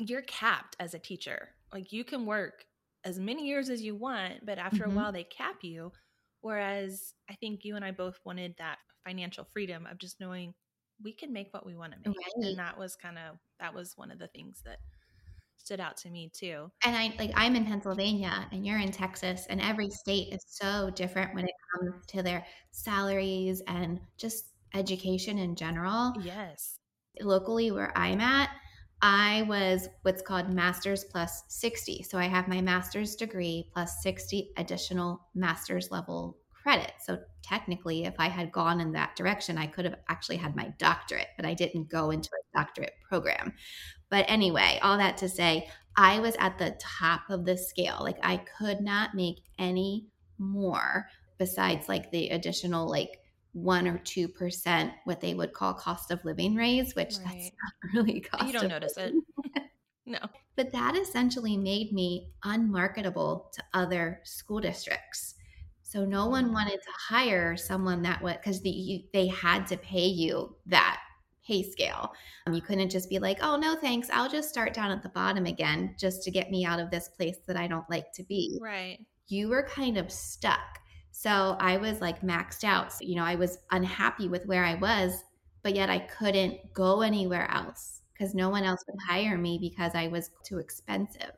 you're 0.00 0.22
capped 0.22 0.76
as 0.80 0.94
a 0.94 0.98
teacher. 0.98 1.50
Like 1.72 1.92
you 1.92 2.04
can 2.04 2.26
work 2.26 2.64
as 3.04 3.18
many 3.18 3.46
years 3.46 3.70
as 3.70 3.82
you 3.82 3.94
want, 3.96 4.44
but 4.46 4.58
after 4.58 4.84
Mhm. 4.84 4.90
a 4.90 4.90
while 4.90 5.12
they 5.12 5.24
cap 5.24 5.62
you. 5.62 5.92
Whereas 6.40 7.14
I 7.28 7.34
think 7.34 7.64
you 7.64 7.76
and 7.76 7.84
I 7.84 7.90
both 7.92 8.18
wanted 8.24 8.56
that 8.58 8.78
financial 9.04 9.44
freedom 9.44 9.86
of 9.86 9.98
just 9.98 10.20
knowing 10.20 10.54
we 11.02 11.12
can 11.14 11.32
make 11.32 11.52
what 11.52 11.66
we 11.66 11.74
want 11.76 11.92
to 11.94 12.00
make. 12.00 12.34
Right. 12.36 12.44
And 12.44 12.58
that 12.58 12.78
was 12.78 12.96
kind 12.96 13.18
of 13.18 13.38
that 13.58 13.74
was 13.74 13.96
one 13.96 14.10
of 14.10 14.18
the 14.18 14.28
things 14.28 14.62
that 14.64 14.80
stood 15.58 15.80
out 15.80 15.96
to 15.98 16.10
me 16.10 16.30
too. 16.34 16.72
And 16.84 16.96
I 16.96 17.14
like 17.18 17.30
I'm 17.34 17.56
in 17.56 17.66
Pennsylvania 17.66 18.48
and 18.52 18.66
you're 18.66 18.78
in 18.78 18.90
Texas 18.90 19.46
and 19.48 19.60
every 19.60 19.90
state 19.90 20.32
is 20.32 20.42
so 20.46 20.90
different 20.90 21.34
when 21.34 21.44
it 21.46 21.54
comes 21.74 22.06
to 22.06 22.22
their 22.22 22.46
salaries 22.70 23.62
and 23.66 24.00
just 24.16 24.54
education 24.74 25.38
in 25.38 25.56
general. 25.56 26.14
Yes. 26.14 26.78
locally 27.20 27.70
where 27.70 27.96
I'm 27.96 28.20
at, 28.20 28.50
I 29.02 29.42
was 29.42 29.88
what's 30.02 30.22
called 30.22 30.52
master's 30.52 31.04
plus 31.04 31.44
60. 31.48 32.02
So 32.02 32.18
I 32.18 32.24
have 32.24 32.48
my 32.48 32.60
master's 32.60 33.16
degree 33.16 33.68
plus 33.72 34.02
60 34.02 34.50
additional 34.56 35.26
master's 35.34 35.90
level 35.90 36.36
credits. 36.62 37.06
So 37.06 37.18
technically, 37.42 38.04
if 38.04 38.14
I 38.18 38.28
had 38.28 38.52
gone 38.52 38.80
in 38.80 38.92
that 38.92 39.16
direction, 39.16 39.56
I 39.56 39.66
could 39.66 39.86
have 39.86 39.96
actually 40.08 40.36
had 40.36 40.54
my 40.54 40.72
doctorate, 40.78 41.28
but 41.36 41.46
I 41.46 41.54
didn't 41.54 41.88
go 41.88 42.10
into 42.10 42.28
a 42.28 42.58
doctorate 42.58 42.92
program. 43.08 43.54
But 44.10 44.26
anyway, 44.28 44.78
all 44.82 44.98
that 44.98 45.16
to 45.18 45.28
say, 45.28 45.68
I 45.96 46.20
was 46.20 46.36
at 46.38 46.58
the 46.58 46.76
top 46.78 47.22
of 47.30 47.44
the 47.44 47.56
scale. 47.56 47.98
Like 48.00 48.18
I 48.22 48.38
could 48.58 48.80
not 48.80 49.14
make 49.14 49.42
any 49.58 50.06
more 50.38 51.06
besides 51.38 51.88
like 51.88 52.10
the 52.10 52.28
additional 52.28 52.88
like 52.88 53.18
one 53.52 53.86
or 53.88 53.98
two 53.98 54.28
percent 54.28 54.92
what 55.04 55.20
they 55.20 55.34
would 55.34 55.52
call 55.52 55.74
cost 55.74 56.10
of 56.10 56.24
living 56.24 56.54
raise, 56.54 56.94
which 56.94 57.18
that's 57.18 57.50
not 57.50 57.72
really 57.94 58.20
cost. 58.20 58.46
You 58.46 58.52
don't 58.52 58.68
notice 58.68 58.96
it. 58.96 59.14
No. 60.06 60.18
But 60.56 60.72
that 60.72 60.96
essentially 60.96 61.56
made 61.56 61.92
me 61.92 62.32
unmarketable 62.42 63.50
to 63.52 63.62
other 63.74 64.20
school 64.24 64.58
districts. 64.58 65.36
So 65.82 66.04
no 66.04 66.26
one 66.26 66.52
wanted 66.52 66.80
to 66.82 66.90
hire 67.08 67.56
someone 67.56 68.02
that 68.02 68.20
would 68.22 68.38
because 68.38 68.60
the, 68.62 69.04
they 69.12 69.28
had 69.28 69.66
to 69.68 69.76
pay 69.76 70.06
you 70.06 70.56
that 70.66 71.00
pay 71.46 71.62
scale. 71.70 72.12
Um, 72.46 72.54
you 72.54 72.60
couldn't 72.60 72.90
just 72.90 73.08
be 73.08 73.18
like, 73.20 73.38
"Oh 73.40 73.56
no, 73.56 73.76
thanks. 73.76 74.08
I'll 74.10 74.28
just 74.28 74.48
start 74.48 74.74
down 74.74 74.90
at 74.90 75.02
the 75.02 75.08
bottom 75.10 75.46
again 75.46 75.94
just 75.98 76.22
to 76.24 76.30
get 76.30 76.50
me 76.50 76.64
out 76.64 76.80
of 76.80 76.90
this 76.90 77.08
place 77.08 77.36
that 77.46 77.56
I 77.56 77.68
don't 77.68 77.88
like 77.88 78.12
to 78.14 78.24
be." 78.24 78.58
Right. 78.60 78.98
you 79.28 79.48
were 79.48 79.62
kind 79.62 79.96
of 79.96 80.10
stuck. 80.10 80.79
So 81.20 81.54
I 81.60 81.76
was 81.76 82.00
like 82.00 82.22
maxed 82.22 82.64
out. 82.64 82.94
So, 82.94 83.04
you 83.04 83.14
know, 83.14 83.24
I 83.24 83.34
was 83.34 83.58
unhappy 83.72 84.26
with 84.26 84.46
where 84.46 84.64
I 84.64 84.76
was, 84.76 85.22
but 85.62 85.74
yet 85.74 85.90
I 85.90 85.98
couldn't 85.98 86.72
go 86.72 87.02
anywhere 87.02 87.46
else 87.50 88.00
because 88.14 88.34
no 88.34 88.48
one 88.48 88.64
else 88.64 88.82
would 88.88 88.98
hire 89.06 89.36
me 89.36 89.58
because 89.60 89.94
I 89.94 90.08
was 90.08 90.30
too 90.46 90.56
expensive. 90.56 91.32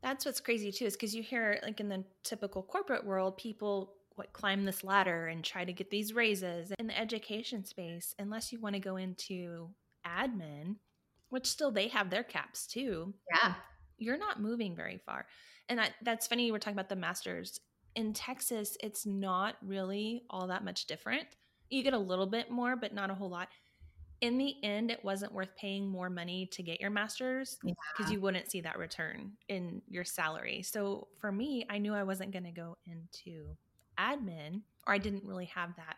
That's 0.00 0.24
what's 0.24 0.38
crazy 0.38 0.70
too, 0.70 0.84
is 0.84 0.92
because 0.92 1.12
you 1.12 1.24
hear 1.24 1.58
like 1.64 1.80
in 1.80 1.88
the 1.88 2.04
typical 2.22 2.62
corporate 2.62 3.04
world, 3.04 3.36
people 3.36 3.94
what 4.14 4.32
climb 4.32 4.64
this 4.64 4.84
ladder 4.84 5.26
and 5.26 5.42
try 5.42 5.64
to 5.64 5.72
get 5.72 5.90
these 5.90 6.12
raises 6.12 6.72
in 6.78 6.86
the 6.86 6.96
education 6.96 7.64
space, 7.64 8.14
unless 8.20 8.52
you 8.52 8.60
want 8.60 8.76
to 8.76 8.80
go 8.80 8.94
into 8.94 9.70
admin, 10.06 10.76
which 11.30 11.48
still 11.48 11.72
they 11.72 11.88
have 11.88 12.10
their 12.10 12.22
caps 12.22 12.64
too. 12.64 13.12
Yeah. 13.34 13.54
You're 13.98 14.18
not 14.18 14.40
moving 14.40 14.76
very 14.76 15.00
far. 15.04 15.26
And 15.68 15.80
I, 15.80 15.88
that's 16.00 16.28
funny. 16.28 16.46
You 16.46 16.52
were 16.52 16.60
talking 16.60 16.78
about 16.78 16.88
the 16.88 16.94
masters 16.94 17.58
in 17.94 18.12
Texas. 18.12 18.76
It's 18.82 19.06
not 19.06 19.56
really 19.62 20.22
all 20.30 20.46
that 20.48 20.64
much 20.64 20.86
different. 20.86 21.26
You 21.68 21.82
get 21.82 21.94
a 21.94 21.98
little 21.98 22.26
bit 22.26 22.50
more, 22.50 22.76
but 22.76 22.94
not 22.94 23.10
a 23.10 23.14
whole 23.14 23.30
lot. 23.30 23.48
In 24.20 24.36
the 24.36 24.54
end, 24.62 24.90
it 24.90 25.02
wasn't 25.02 25.32
worth 25.32 25.54
paying 25.56 25.88
more 25.88 26.10
money 26.10 26.46
to 26.52 26.62
get 26.62 26.80
your 26.80 26.90
master's 26.90 27.58
Yeah. 27.64 27.72
because 27.96 28.12
you 28.12 28.20
wouldn't 28.20 28.50
see 28.50 28.60
that 28.60 28.76
return 28.78 29.32
in 29.48 29.80
your 29.88 30.04
salary. 30.04 30.62
So 30.62 31.08
for 31.18 31.32
me, 31.32 31.64
I 31.70 31.78
knew 31.78 31.94
I 31.94 32.02
wasn't 32.02 32.32
going 32.32 32.44
to 32.44 32.50
go 32.50 32.76
into 32.86 33.56
admin 33.98 34.62
or 34.86 34.92
I 34.94 34.98
didn't 34.98 35.24
really 35.24 35.46
have 35.46 35.74
that, 35.76 35.96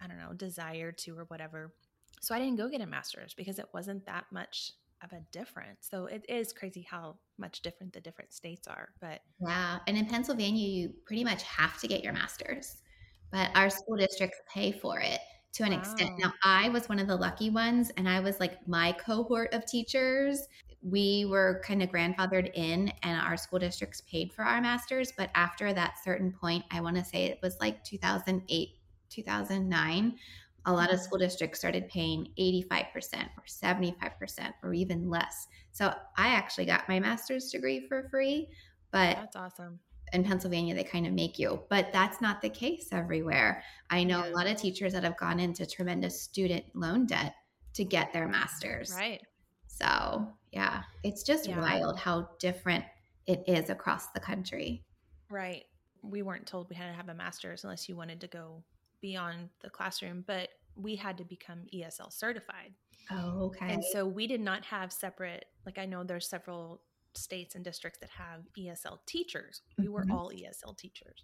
I 0.00 0.06
don't 0.06 0.18
know, 0.18 0.32
desire 0.34 0.92
to 0.92 1.18
or 1.18 1.24
whatever. 1.24 1.74
So 2.20 2.34
I 2.34 2.38
didn't 2.38 2.56
go 2.56 2.68
get 2.68 2.80
a 2.80 2.86
master's 2.86 3.34
because 3.34 3.58
it 3.58 3.66
wasn't 3.74 4.06
that 4.06 4.26
much 4.30 4.72
of 5.04 5.12
a 5.12 5.20
difference. 5.32 5.88
So 5.90 6.06
it 6.06 6.24
is 6.28 6.52
crazy 6.52 6.82
how 6.82 7.16
much 7.38 7.62
different 7.62 7.92
the 7.92 8.00
different 8.00 8.32
states 8.32 8.66
are. 8.66 8.90
But 9.00 9.20
Yeah. 9.40 9.78
And 9.86 9.96
in 9.96 10.06
Pennsylvania, 10.06 10.66
you 10.66 10.94
pretty 11.04 11.24
much 11.24 11.42
have 11.42 11.78
to 11.80 11.88
get 11.88 12.02
your 12.02 12.12
master's, 12.12 12.82
but 13.30 13.50
our 13.54 13.70
school 13.70 13.96
districts 13.96 14.38
pay 14.52 14.72
for 14.72 15.00
it 15.00 15.20
to 15.54 15.62
an 15.62 15.72
extent. 15.72 16.10
Ah. 16.14 16.16
Now, 16.18 16.32
I 16.42 16.68
was 16.70 16.88
one 16.88 16.98
of 16.98 17.06
the 17.06 17.16
lucky 17.16 17.50
ones, 17.50 17.90
and 17.96 18.08
I 18.08 18.20
was 18.20 18.40
like 18.40 18.66
my 18.66 18.92
cohort 18.92 19.54
of 19.54 19.64
teachers. 19.66 20.48
We 20.82 21.26
were 21.26 21.62
kind 21.64 21.82
of 21.82 21.90
grandfathered 21.90 22.52
in, 22.54 22.92
and 23.02 23.20
our 23.20 23.36
school 23.36 23.58
districts 23.58 24.02
paid 24.02 24.32
for 24.32 24.42
our 24.44 24.60
masters. 24.60 25.12
But 25.16 25.30
after 25.34 25.72
that 25.72 25.94
certain 26.02 26.32
point, 26.32 26.64
I 26.70 26.80
want 26.80 26.96
to 26.96 27.04
say 27.04 27.26
it 27.26 27.38
was 27.42 27.56
like 27.60 27.84
2008, 27.84 28.68
2009, 29.10 30.18
a 30.66 30.72
lot 30.72 30.92
of 30.92 31.00
school 31.00 31.18
districts 31.18 31.58
started 31.58 31.88
paying 31.88 32.28
85% 32.38 33.28
or 33.36 33.44
75% 33.46 34.52
or 34.62 34.72
even 34.74 35.10
less. 35.10 35.46
So 35.72 35.92
I 36.16 36.28
actually 36.28 36.64
got 36.66 36.88
my 36.88 36.98
master's 37.00 37.50
degree 37.50 37.86
for 37.88 38.08
free, 38.10 38.48
but 38.90 39.16
that's 39.16 39.36
awesome. 39.36 39.78
in 40.12 40.24
Pennsylvania, 40.24 40.74
they 40.74 40.84
kind 40.84 41.06
of 41.06 41.12
make 41.12 41.38
you, 41.38 41.62
but 41.68 41.92
that's 41.92 42.20
not 42.20 42.40
the 42.40 42.48
case 42.48 42.88
everywhere. 42.92 43.62
I 43.90 44.04
know 44.04 44.24
Yeah. 44.24 44.30
a 44.30 44.34
lot 44.34 44.46
of 44.46 44.56
teachers 44.56 44.92
that 44.92 45.04
have 45.04 45.16
gone 45.16 45.40
into 45.40 45.66
tremendous 45.66 46.22
student 46.22 46.64
loan 46.74 47.06
debt 47.06 47.34
to 47.74 47.84
get 47.84 48.12
their 48.12 48.28
master's. 48.28 48.92
Right. 48.94 49.20
So, 49.66 50.28
yeah, 50.52 50.84
it's 51.02 51.24
just 51.24 51.48
Yeah. 51.48 51.58
wild 51.60 51.98
how 51.98 52.28
different 52.38 52.84
it 53.26 53.42
is 53.48 53.70
across 53.70 54.12
the 54.12 54.20
country. 54.20 54.84
Right. 55.28 55.64
We 56.02 56.22
weren't 56.22 56.46
told 56.46 56.68
we 56.70 56.76
had 56.76 56.88
to 56.88 56.94
have 56.94 57.08
a 57.08 57.14
master's 57.14 57.64
unless 57.64 57.88
you 57.88 57.96
wanted 57.96 58.20
to 58.20 58.28
go 58.28 58.62
beyond 59.08 59.50
the 59.60 59.68
classroom, 59.68 60.24
but 60.26 60.48
we 60.76 60.96
had 60.96 61.18
to 61.18 61.24
become 61.24 61.60
ESL 61.74 62.10
certified. 62.10 62.72
Oh, 63.10 63.46
okay. 63.48 63.70
And 63.70 63.84
so 63.92 64.06
we 64.06 64.26
did 64.26 64.40
not 64.40 64.64
have 64.64 64.90
separate, 64.92 65.44
like 65.66 65.76
I 65.76 65.84
know 65.84 66.04
there's 66.04 66.26
several 66.26 66.80
states 67.14 67.54
and 67.54 67.62
districts 67.62 67.98
that 68.00 68.08
have 68.08 68.40
ESL 68.58 68.98
teachers. 69.06 69.60
We 69.78 69.88
were 69.88 70.04
Mhm. 70.06 70.14
all 70.14 70.30
ESL 70.32 70.74
teachers. 70.78 71.22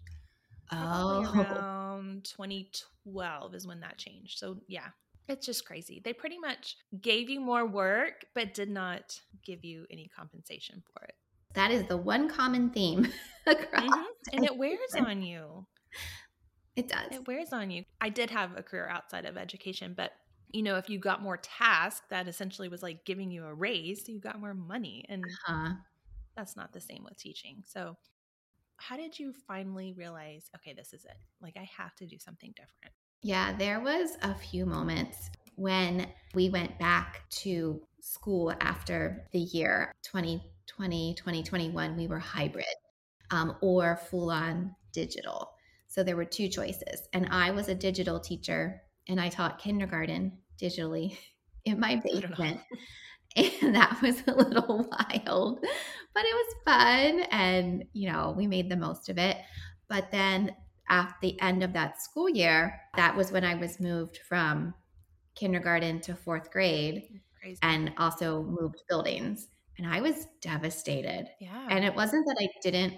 Probably 0.69 1.25
oh, 1.27 1.41
around 1.41 2.23
2012 2.25 3.55
is 3.55 3.65
when 3.67 3.79
that 3.79 3.97
changed. 3.97 4.37
So 4.37 4.61
yeah, 4.67 4.89
it's 5.27 5.45
just 5.47 5.65
crazy. 5.65 6.01
They 6.05 6.13
pretty 6.13 6.37
much 6.37 6.77
gave 7.01 7.27
you 7.29 7.39
more 7.41 7.65
work, 7.65 8.25
but 8.35 8.53
did 8.53 8.69
not 8.69 9.19
give 9.43 9.65
you 9.65 9.87
any 9.89 10.07
compensation 10.07 10.83
for 10.93 11.03
it. 11.05 11.15
that 11.55 11.71
is 11.71 11.83
the 11.87 11.97
one 11.97 12.29
common 12.29 12.69
theme 12.69 13.11
across. 13.47 13.83
Mhm. 13.83 14.05
And 14.33 14.45
it 14.45 14.55
wears 14.55 14.93
on 14.99 15.21
you. 15.23 15.65
It 16.75 16.87
does. 16.89 17.11
It 17.11 17.27
wears 17.27 17.53
on 17.53 17.69
you. 17.71 17.85
I 17.99 18.09
did 18.09 18.29
have 18.31 18.57
a 18.57 18.63
career 18.63 18.87
outside 18.87 19.25
of 19.25 19.37
education, 19.37 19.93
but 19.93 20.13
you 20.53 20.63
know, 20.63 20.77
if 20.77 20.89
you 20.89 20.99
got 20.99 21.21
more 21.21 21.37
tasks, 21.37 22.05
that 22.09 22.27
essentially 22.27 22.67
was 22.67 22.83
like 22.83 23.05
giving 23.05 23.31
you 23.31 23.45
a 23.45 23.53
raise, 23.53 24.05
so 24.05 24.11
you 24.11 24.19
got 24.19 24.39
more 24.39 24.53
money. 24.53 25.05
And 25.07 25.37
Uh-huh. 25.47 25.81
that's 26.35 26.55
not 26.55 26.73
the 26.73 26.81
same 26.81 27.03
with 27.03 27.17
teaching. 27.17 27.63
So, 27.65 27.97
how 28.77 28.97
did 28.97 29.19
you 29.19 29.33
finally 29.33 29.93
realize, 29.93 30.49
okay, 30.57 30.73
this 30.73 30.93
is 30.93 31.05
it? 31.05 31.17
Like, 31.41 31.57
I 31.57 31.63
have 31.77 31.95
to 31.97 32.07
do 32.07 32.19
something 32.19 32.53
different? 32.55 32.93
Yeah, 33.23 33.55
there 33.55 33.79
was 33.79 34.17
a 34.21 34.33
few 34.33 34.65
moments 34.65 35.29
when 35.55 36.11
we 36.33 36.49
went 36.49 36.79
back 36.79 37.29
to 37.29 37.85
school 37.99 38.53
after 38.59 39.27
the 39.31 39.39
year 39.39 39.91
2020, 40.03 41.13
2021, 41.15 41.95
we 41.95 42.07
were 42.07 42.19
hybrid 42.19 42.65
um, 43.31 43.57
or 43.61 43.97
full 43.97 44.31
on 44.31 44.75
digital. 44.93 45.53
So 45.91 46.03
there 46.03 46.15
were 46.15 46.23
two 46.23 46.47
choices. 46.47 47.09
And 47.11 47.27
I 47.31 47.51
was 47.51 47.67
a 47.67 47.75
digital 47.75 48.17
teacher 48.17 48.81
and 49.09 49.19
I 49.19 49.27
taught 49.27 49.59
kindergarten 49.59 50.37
digitally 50.59 51.17
in 51.65 51.79
my 51.79 51.97
basement. 51.97 52.61
And 53.37 53.75
that 53.75 54.01
was 54.01 54.21
a 54.27 54.33
little 54.33 54.85
wild, 54.91 55.59
but 55.61 56.23
it 56.25 56.35
was 56.35 56.55
fun. 56.65 57.21
And, 57.31 57.85
you 57.93 58.11
know, 58.11 58.33
we 58.35 58.45
made 58.45 58.69
the 58.69 58.75
most 58.75 59.07
of 59.07 59.17
it. 59.17 59.37
But 59.87 60.11
then 60.11 60.53
at 60.89 61.13
the 61.21 61.39
end 61.39 61.63
of 61.63 61.71
that 61.71 62.01
school 62.01 62.27
year, 62.29 62.81
that 62.97 63.15
was 63.15 63.31
when 63.31 63.45
I 63.45 63.55
was 63.55 63.79
moved 63.79 64.19
from 64.27 64.73
kindergarten 65.35 66.01
to 66.01 66.15
fourth 66.15 66.51
grade 66.51 67.21
and 67.61 67.93
also 67.97 68.43
moved 68.43 68.81
buildings. 68.89 69.47
And 69.77 69.87
I 69.87 70.01
was 70.01 70.27
devastated. 70.41 71.27
yeah. 71.39 71.67
And 71.69 71.85
it 71.85 71.95
wasn't 71.95 72.25
that 72.27 72.37
I 72.37 72.49
didn't 72.61 72.95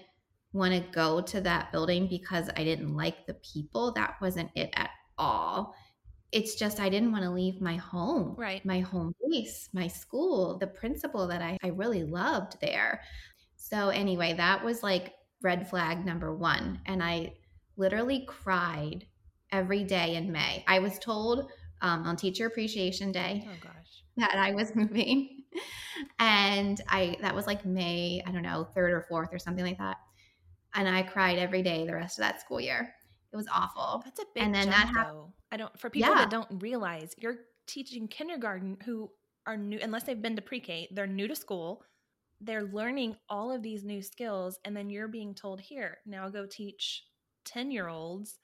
want 0.53 0.74
to 0.74 0.91
go 0.91 1.19
to 1.22 1.41
that 1.41 1.72
building 1.72 2.07
because 2.07 2.50
I 2.55 2.63
didn't 2.63 2.95
like 2.95 3.25
the 3.25 3.33
people. 3.36 3.91
That 3.93 4.15
wasn't 4.22 4.51
it 4.55 4.69
at 4.75 4.91
all. 5.17 5.75
It's 6.31 6.55
just 6.55 6.79
I 6.79 6.89
didn't 6.89 7.12
want 7.12 7.24
to 7.24 7.29
leave 7.29 7.62
my 7.62 7.75
home, 7.75 8.36
Right. 8.38 8.63
my 8.65 8.79
home 8.79 9.13
base, 9.29 9.69
my 9.74 9.88
school, 9.88 10.57
the 10.57 10.67
principal 10.67 11.27
that 11.27 11.41
I, 11.41 11.57
I 11.63 11.67
really 11.67 12.03
loved 12.03 12.60
there. 12.62 13.01
So, 13.55 13.89
anyway, 13.89 14.33
that 14.33 14.63
was 14.63 14.81
like 14.83 15.13
red 15.41 15.69
flag 15.69 16.05
number 16.05 16.36
one. 16.36 16.79
And 16.86 17.03
I 17.03 17.33
literally 17.77 18.25
cried 18.27 19.05
every 19.51 19.83
day 19.83 20.15
in 20.15 20.31
May. 20.31 20.63
I 20.67 20.79
was 20.79 20.98
told 21.00 21.51
um, 21.81 22.03
on 22.05 22.15
Teacher 22.15 22.48
Appreciation 22.48 23.12
Day 23.12 23.43
oh, 23.48 23.51
gosh. 23.62 24.03
that 24.17 24.36
I 24.36 24.51
was 24.53 24.75
moving. 24.75 25.43
And 26.19 26.81
I 26.88 27.17
that 27.22 27.36
was 27.36 27.45
like 27.45 27.65
May, 27.65 28.24
I 28.25 28.31
don't 28.31 28.41
know, 28.41 28.67
3rd 28.75 28.89
or 28.91 29.05
4th 29.12 29.33
or 29.33 29.39
something 29.39 29.63
like 29.63 29.77
that. 29.77 29.98
And 30.75 30.88
I 30.88 31.03
cried 31.03 31.38
every 31.39 31.62
day 31.62 31.86
the 31.86 31.94
rest 31.94 32.18
of 32.18 32.24
that 32.24 32.42
school 32.42 32.60
year. 32.60 32.94
It 33.32 33.36
was 33.36 33.48
awful. 33.51 34.01
That's 34.06 34.20
a 34.20 34.25
big 34.34 34.44
And 34.44 34.53
then 34.56 34.65
jump, 34.65 34.75
that 34.77 34.88
hap- 34.88 35.08
though. 35.08 35.34
I 35.51 35.58
don't, 35.58 35.80
for 35.80 35.89
people 35.89 36.10
Yeah. 36.10 36.15
that 36.20 36.30
don't 36.30 36.62
realize, 36.62 37.13
you're 37.18 37.38
teaching 37.68 38.08
kindergarten 38.08 38.77
who 38.86 39.10
are 39.46 39.58
new, 39.58 39.80
unless 39.82 40.03
they've 40.03 40.22
been 40.22 40.36
to 40.36 40.42
pre 40.42 40.60
K, 40.60 40.88
they're 40.92 41.08
new 41.08 41.27
to 41.27 41.36
school. 41.36 41.84
They're 42.42 42.63
learning 42.63 43.15
all 43.30 43.51
of 43.51 43.62
these 43.63 43.84
new 43.84 44.01
skills. 44.01 44.60
And 44.65 44.75
then 44.75 44.89
you're 44.89 45.08
being 45.08 45.34
told, 45.34 45.62
here, 45.62 45.98
now 46.06 46.30
go 46.30 46.46
teach 46.46 47.03
10 47.46 47.72
year 47.72 47.88
olds 47.88 48.38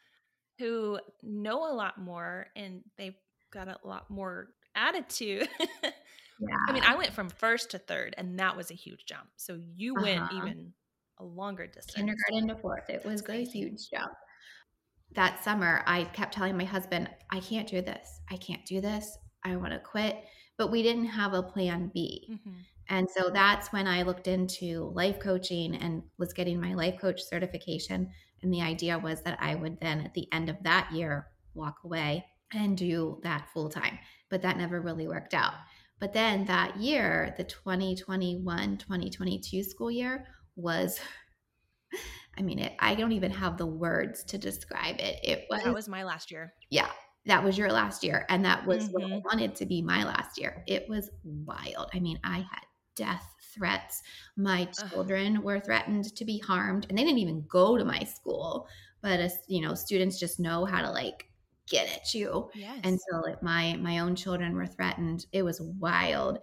who 0.57 1.00
know 1.24 1.71
a 1.71 1.74
lot 1.74 1.98
more 2.00 2.48
and 2.55 2.83
they've 2.98 3.15
got 3.51 3.67
a 3.67 3.77
lot 3.83 4.09
more 4.09 4.50
attitude. 4.75 5.48
Yeah. 5.62 5.91
I 6.67 6.71
mean, 6.71 6.83
I 6.83 6.95
went 6.95 7.13
from 7.13 7.29
first 7.29 7.71
to 7.71 7.77
third, 7.79 8.13
and 8.17 8.39
that 8.39 8.55
was 8.55 8.71
a 8.71 8.75
huge 8.75 9.05
jump. 9.05 9.27
So 9.38 9.59
you 9.75 9.95
went 9.95 10.21
Uh-huh. 10.21 10.38
even 10.38 10.74
a 11.19 11.25
longer 11.25 11.67
distance. 11.67 11.93
kindergarten 11.93 12.47
to 12.49 12.55
fourth. 12.55 12.89
It 12.89 13.05
was 13.05 13.27
a 13.29 13.43
huge 13.45 13.89
jump. 13.89 14.13
That 15.15 15.43
summer, 15.43 15.83
I 15.88 16.03
kept 16.05 16.33
telling 16.33 16.55
my 16.57 16.65
husband, 16.65 17.09
I 17.31 17.39
can't 17.39 17.67
do 17.67 17.81
this. 17.81 18.21
I 18.29 18.38
can't 18.38 18.65
do 18.65 18.79
this. 18.79 19.17
I 19.43 19.55
want 19.55 19.73
to 19.73 19.79
quit. 19.79 20.23
But 20.57 20.71
we 20.71 20.83
didn't 20.83 21.05
have 21.05 21.33
a 21.33 21.41
plan 21.43 21.89
B. 21.93 22.27
Mhm. 22.29 22.65
And 22.89 23.09
so 23.09 23.29
that's 23.29 23.71
when 23.71 23.88
I 23.88 24.01
looked 24.03 24.27
into 24.27 24.91
life 24.95 25.19
coaching 25.19 25.75
and 25.75 26.03
was 26.17 26.33
getting 26.33 26.59
my 26.59 26.73
life 26.73 26.99
coach 26.99 27.21
certification. 27.21 28.11
And 28.41 28.53
the 28.53 28.61
idea 28.61 28.97
was 28.97 29.21
that 29.23 29.41
I 29.41 29.55
would 29.55 29.79
then, 29.79 30.01
at 30.01 30.13
the 30.13 30.31
end 30.31 30.49
of 30.49 30.61
that 30.63 30.91
year, 30.91 31.29
walk 31.53 31.83
away 31.83 32.25
and 32.51 32.77
do 32.77 33.19
that 33.23 33.49
full 33.53 33.69
time. 33.69 33.99
But 34.29 34.41
that 34.41 34.57
never 34.57 34.81
really 34.81 35.07
worked 35.07 35.33
out. 35.33 35.53
But 35.99 36.13
then 36.13 36.45
that 36.45 36.77
year, 36.77 37.33
the 37.38 37.43
2021 37.43 38.77
2022 38.77 39.63
school 39.63 39.91
year 39.91 40.27
was, 40.59 40.99
I 42.37 42.41
mean, 42.41 42.59
it, 42.59 42.75
I 42.79 42.95
don't 42.95 43.11
even 43.11 43.31
have 43.31 43.57
the 43.57 43.65
words 43.65 44.23
to 44.25 44.38
describe 44.38 44.99
it. 44.99 45.19
It 45.23 45.45
was, 45.49 45.62
That 45.63 45.73
was 45.73 45.88
my 45.88 46.03
last 46.03 46.31
year. 46.31 46.55
yeah, 46.69 46.91
that 47.25 47.43
was 47.43 47.57
your 47.57 47.71
last 47.71 48.03
year. 48.03 48.25
And 48.29 48.45
that 48.45 48.65
was 48.67 48.89
what 48.91 49.03
I 49.03 49.10
Mhm. 49.12 49.29
wanted 49.31 49.55
to 49.57 49.65
be 49.65 49.81
my 49.81 50.03
last 50.05 50.39
year. 50.39 50.63
It 50.67 50.88
was 50.89 51.12
wild. 51.23 51.89
I 51.93 51.99
mean, 51.99 52.19
I 52.23 52.39
had 52.39 52.63
death 52.95 53.36
threats. 53.41 54.01
My 54.38 54.65
Ugh. 54.77 54.91
children 54.91 55.43
were 55.43 55.60
threatened 55.60 56.15
to 56.15 56.25
be 56.25 56.39
harmed, 56.39 56.86
and 56.89 56.97
they 56.97 57.03
didn't 57.03 57.19
even 57.19 57.47
go 57.47 57.77
to 57.77 57.86
my 57.86 58.01
school. 58.03 58.67
But 59.01 59.19
as 59.19 59.38
you 59.47 59.62
know, 59.62 59.75
students 59.75 60.19
just 60.19 60.39
know 60.39 60.65
how 60.65 60.81
to 60.81 60.91
like 60.91 61.31
get 61.67 61.89
at 61.95 62.13
you. 62.13 62.51
Yes. 62.53 62.84
And 62.84 62.99
so 62.99 63.19
like 63.19 63.43
my 63.43 63.75
my 63.77 63.99
own 63.99 64.15
children 64.15 64.55
were 64.55 64.67
threatened. 64.67 65.25
It 65.31 65.43
was 65.43 65.62
wild. 65.62 66.39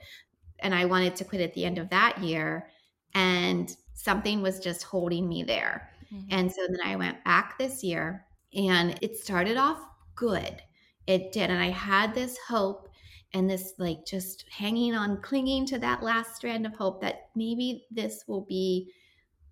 And 0.60 0.74
I 0.74 0.84
wanted 0.86 1.16
to 1.16 1.24
quit 1.24 1.40
at 1.40 1.54
the 1.54 1.64
end 1.64 1.78
of 1.78 1.90
that 1.90 2.18
year. 2.22 2.70
And 3.14 3.74
something 4.06 4.40
was 4.40 4.60
just 4.60 4.84
holding 4.84 5.28
me 5.28 5.42
there. 5.42 5.90
Mhm. 6.10 6.26
And 6.30 6.52
so 6.52 6.66
then 6.68 6.80
I 6.84 6.96
went 6.96 7.22
back 7.24 7.58
this 7.58 7.84
year 7.84 8.24
and 8.54 8.98
it 9.02 9.18
started 9.18 9.58
off 9.58 9.80
good. 10.14 10.62
It 11.06 11.32
did. 11.32 11.50
And 11.50 11.60
I 11.60 11.70
had 11.70 12.14
this 12.14 12.38
hope 12.48 12.88
and 13.34 13.50
this 13.50 13.74
like 13.78 14.06
just 14.06 14.46
hanging 14.50 14.94
on, 14.94 15.20
clinging 15.20 15.66
to 15.66 15.78
that 15.80 16.02
last 16.02 16.36
strand 16.36 16.64
of 16.64 16.74
hope 16.76 17.00
that 17.02 17.30
maybe 17.34 17.86
this 17.90 18.24
will 18.28 18.46
be 18.46 18.92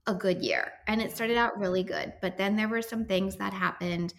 a 0.06 0.14
good 0.14 0.40
year. 0.42 0.72
And 0.86 1.02
it 1.02 1.12
started 1.12 1.36
out 1.36 1.58
really 1.58 1.82
good. 1.82 2.14
But 2.22 2.36
then 2.38 2.56
there 2.56 2.68
were 2.68 2.82
some 2.82 3.04
things 3.04 3.36
that 3.36 3.52
happened. 3.52 4.14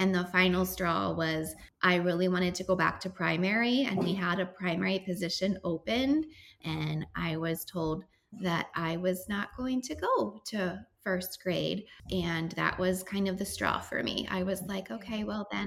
And 0.00 0.14
the 0.14 0.26
final 0.26 0.64
straw 0.64 1.12
was 1.12 1.56
I 1.82 1.96
really 1.96 2.28
wanted 2.28 2.54
to 2.56 2.64
go 2.64 2.76
back 2.76 3.00
to 3.00 3.10
primary, 3.10 3.82
and 3.82 3.98
we 3.98 4.14
had 4.14 4.38
a 4.38 4.46
primary 4.46 5.00
position 5.00 5.58
opened. 5.64 6.26
And 6.62 7.04
I 7.16 7.36
was 7.36 7.64
told 7.64 8.04
that 8.40 8.68
I 8.74 8.96
was 8.96 9.28
not 9.28 9.56
going 9.56 9.80
to 9.82 9.94
go 9.94 10.40
to 10.46 10.84
first 11.02 11.42
grade. 11.42 11.84
And 12.10 12.52
that 12.52 12.78
was 12.78 13.02
kind 13.02 13.28
of 13.28 13.38
the 13.38 13.44
straw 13.44 13.80
for 13.80 14.02
me. 14.02 14.28
I 14.30 14.42
was 14.42 14.62
like, 14.62 14.90
okay, 14.90 15.24
well 15.24 15.48
then, 15.50 15.66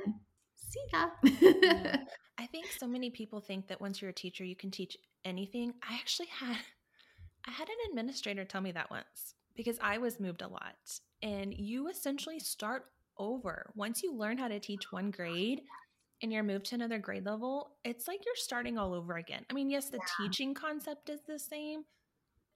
see 0.55 0.81
ya. 0.93 1.07
Yeah. 1.23 1.97
I 2.37 2.47
think 2.47 2.67
so 2.67 2.87
many 2.87 3.09
people 3.09 3.39
think 3.39 3.67
that 3.67 3.81
once 3.81 4.01
you're 4.01 4.09
a 4.09 4.13
teacher, 4.13 4.43
you 4.43 4.55
can 4.55 4.71
teach 4.71 4.97
anything. 5.25 5.73
I 5.87 5.93
actually 5.93 6.27
had 6.27 6.57
I 7.47 7.51
had 7.51 7.67
an 7.69 7.75
administrator 7.89 8.45
tell 8.45 8.61
me 8.61 8.71
that 8.71 8.91
once 8.91 9.35
because 9.55 9.77
I 9.81 9.97
was 9.97 10.19
moved 10.19 10.41
a 10.41 10.47
lot. 10.47 10.75
And 11.23 11.53
you 11.53 11.87
essentially 11.87 12.39
start 12.39 12.85
over. 13.17 13.71
Once 13.75 14.01
you 14.03 14.13
learn 14.13 14.37
how 14.37 14.47
to 14.47 14.59
teach 14.59 14.91
one 14.91 15.11
grade 15.11 15.61
and 16.21 16.31
you're 16.31 16.43
moved 16.43 16.65
to 16.67 16.75
another 16.75 16.99
grade 16.99 17.25
level, 17.25 17.71
it's 17.83 18.07
like 18.07 18.25
you're 18.25 18.35
starting 18.35 18.77
all 18.77 18.93
over 18.93 19.17
again. 19.17 19.45
I 19.49 19.53
mean, 19.53 19.69
yes, 19.69 19.89
the 19.89 19.99
teaching 20.17 20.53
concept 20.53 21.09
is 21.09 21.21
the 21.27 21.39
same. 21.39 21.83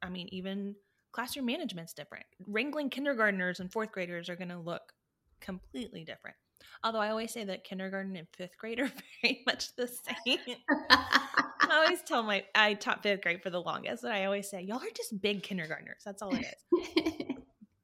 I 0.05 0.09
mean, 0.09 0.27
even 0.31 0.75
classroom 1.11 1.45
management's 1.45 1.93
different. 1.93 2.25
Wrangling 2.45 2.89
kindergartners 2.89 3.59
and 3.59 3.71
fourth 3.71 3.91
graders 3.91 4.29
are 4.29 4.35
going 4.35 4.49
to 4.49 4.59
look 4.59 4.93
completely 5.39 6.03
different. 6.03 6.35
Although 6.83 6.99
I 6.99 7.09
always 7.09 7.31
say 7.31 7.43
that 7.45 7.63
kindergarten 7.63 8.15
and 8.15 8.27
fifth 8.35 8.57
grade 8.57 8.79
are 8.79 8.91
very 9.21 9.41
much 9.45 9.75
the 9.75 9.87
same. 9.87 10.39
I 10.79 11.83
always 11.83 12.01
tell 12.03 12.23
my 12.23 12.43
I 12.53 12.75
taught 12.75 13.03
fifth 13.03 13.21
grade 13.21 13.41
for 13.41 13.49
the 13.49 13.61
longest, 13.61 14.03
and 14.03 14.13
I 14.13 14.25
always 14.25 14.49
say 14.49 14.61
y'all 14.61 14.77
are 14.77 14.95
just 14.95 15.21
big 15.21 15.43
kindergartners. 15.43 16.01
That's 16.05 16.21
all 16.21 16.35
it 16.35 16.45
is. 16.45 17.11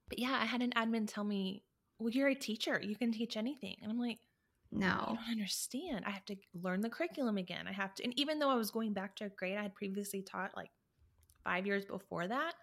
But 0.10 0.20
yeah, 0.20 0.38
I 0.42 0.44
had 0.44 0.62
an 0.62 0.72
admin 0.76 1.08
tell 1.08 1.24
me, 1.24 1.64
"Well, 1.98 2.10
you're 2.10 2.28
a 2.28 2.36
teacher. 2.36 2.82
You 2.84 2.98
can 2.98 3.14
teach 3.14 3.38
anything," 3.38 3.78
and 3.82 3.90
I'm 3.90 3.98
like, 3.98 4.20
"No, 4.70 4.88
"I 4.88 5.06
don't 5.06 5.32
understand. 5.32 6.04
I 6.06 6.10
have 6.10 6.26
to 6.26 6.36
learn 6.54 6.82
the 6.82 6.90
curriculum 6.90 7.38
again. 7.38 7.66
I 7.66 7.72
have 7.72 7.96
to." 7.96 8.04
And 8.04 8.12
even 8.20 8.38
though 8.38 8.50
I 8.50 8.56
was 8.56 8.72
going 8.72 8.92
back 8.92 9.16
to 9.16 9.26
a 9.28 9.30
grade 9.30 9.58
I 9.58 9.64
had 9.64 9.74
previously 9.74 10.22
taught, 10.22 10.52
like 10.58 10.70
five 11.44 11.66
years 11.66 11.86
before 11.86 12.28
that, 12.28 12.54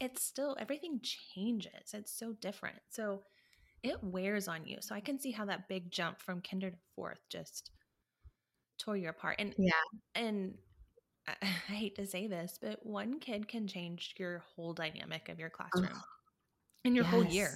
it's 0.00 0.22
still 0.22 0.56
everything 0.58 1.00
changes. 1.02 1.94
It's 1.94 2.12
so 2.18 2.32
different. 2.32 2.76
So 2.90 3.22
it 3.82 4.02
wears 4.02 4.48
on 4.48 4.66
you. 4.66 4.78
So 4.80 4.94
I 4.94 5.00
can 5.00 5.18
see 5.18 5.30
how 5.30 5.44
that 5.46 5.68
big 5.68 5.90
jump 5.90 6.20
from 6.20 6.40
kinder 6.40 6.70
to 6.70 6.76
fourth 6.94 7.20
just 7.28 7.70
tore 8.78 8.96
you 8.96 9.08
apart. 9.08 9.36
And 9.38 9.54
Yeah. 9.58 9.72
and 10.14 10.54
I, 11.26 11.34
I 11.42 11.72
hate 11.72 11.96
to 11.96 12.06
say 12.06 12.26
this, 12.26 12.58
but 12.60 12.84
one 12.84 13.20
kid 13.20 13.48
can 13.48 13.66
change 13.66 14.14
your 14.18 14.44
whole 14.54 14.72
dynamic 14.72 15.28
of 15.28 15.38
your 15.38 15.50
classroom 15.50 16.02
and 16.84 16.94
your 16.94 17.04
whole 17.04 17.24
year. 17.24 17.50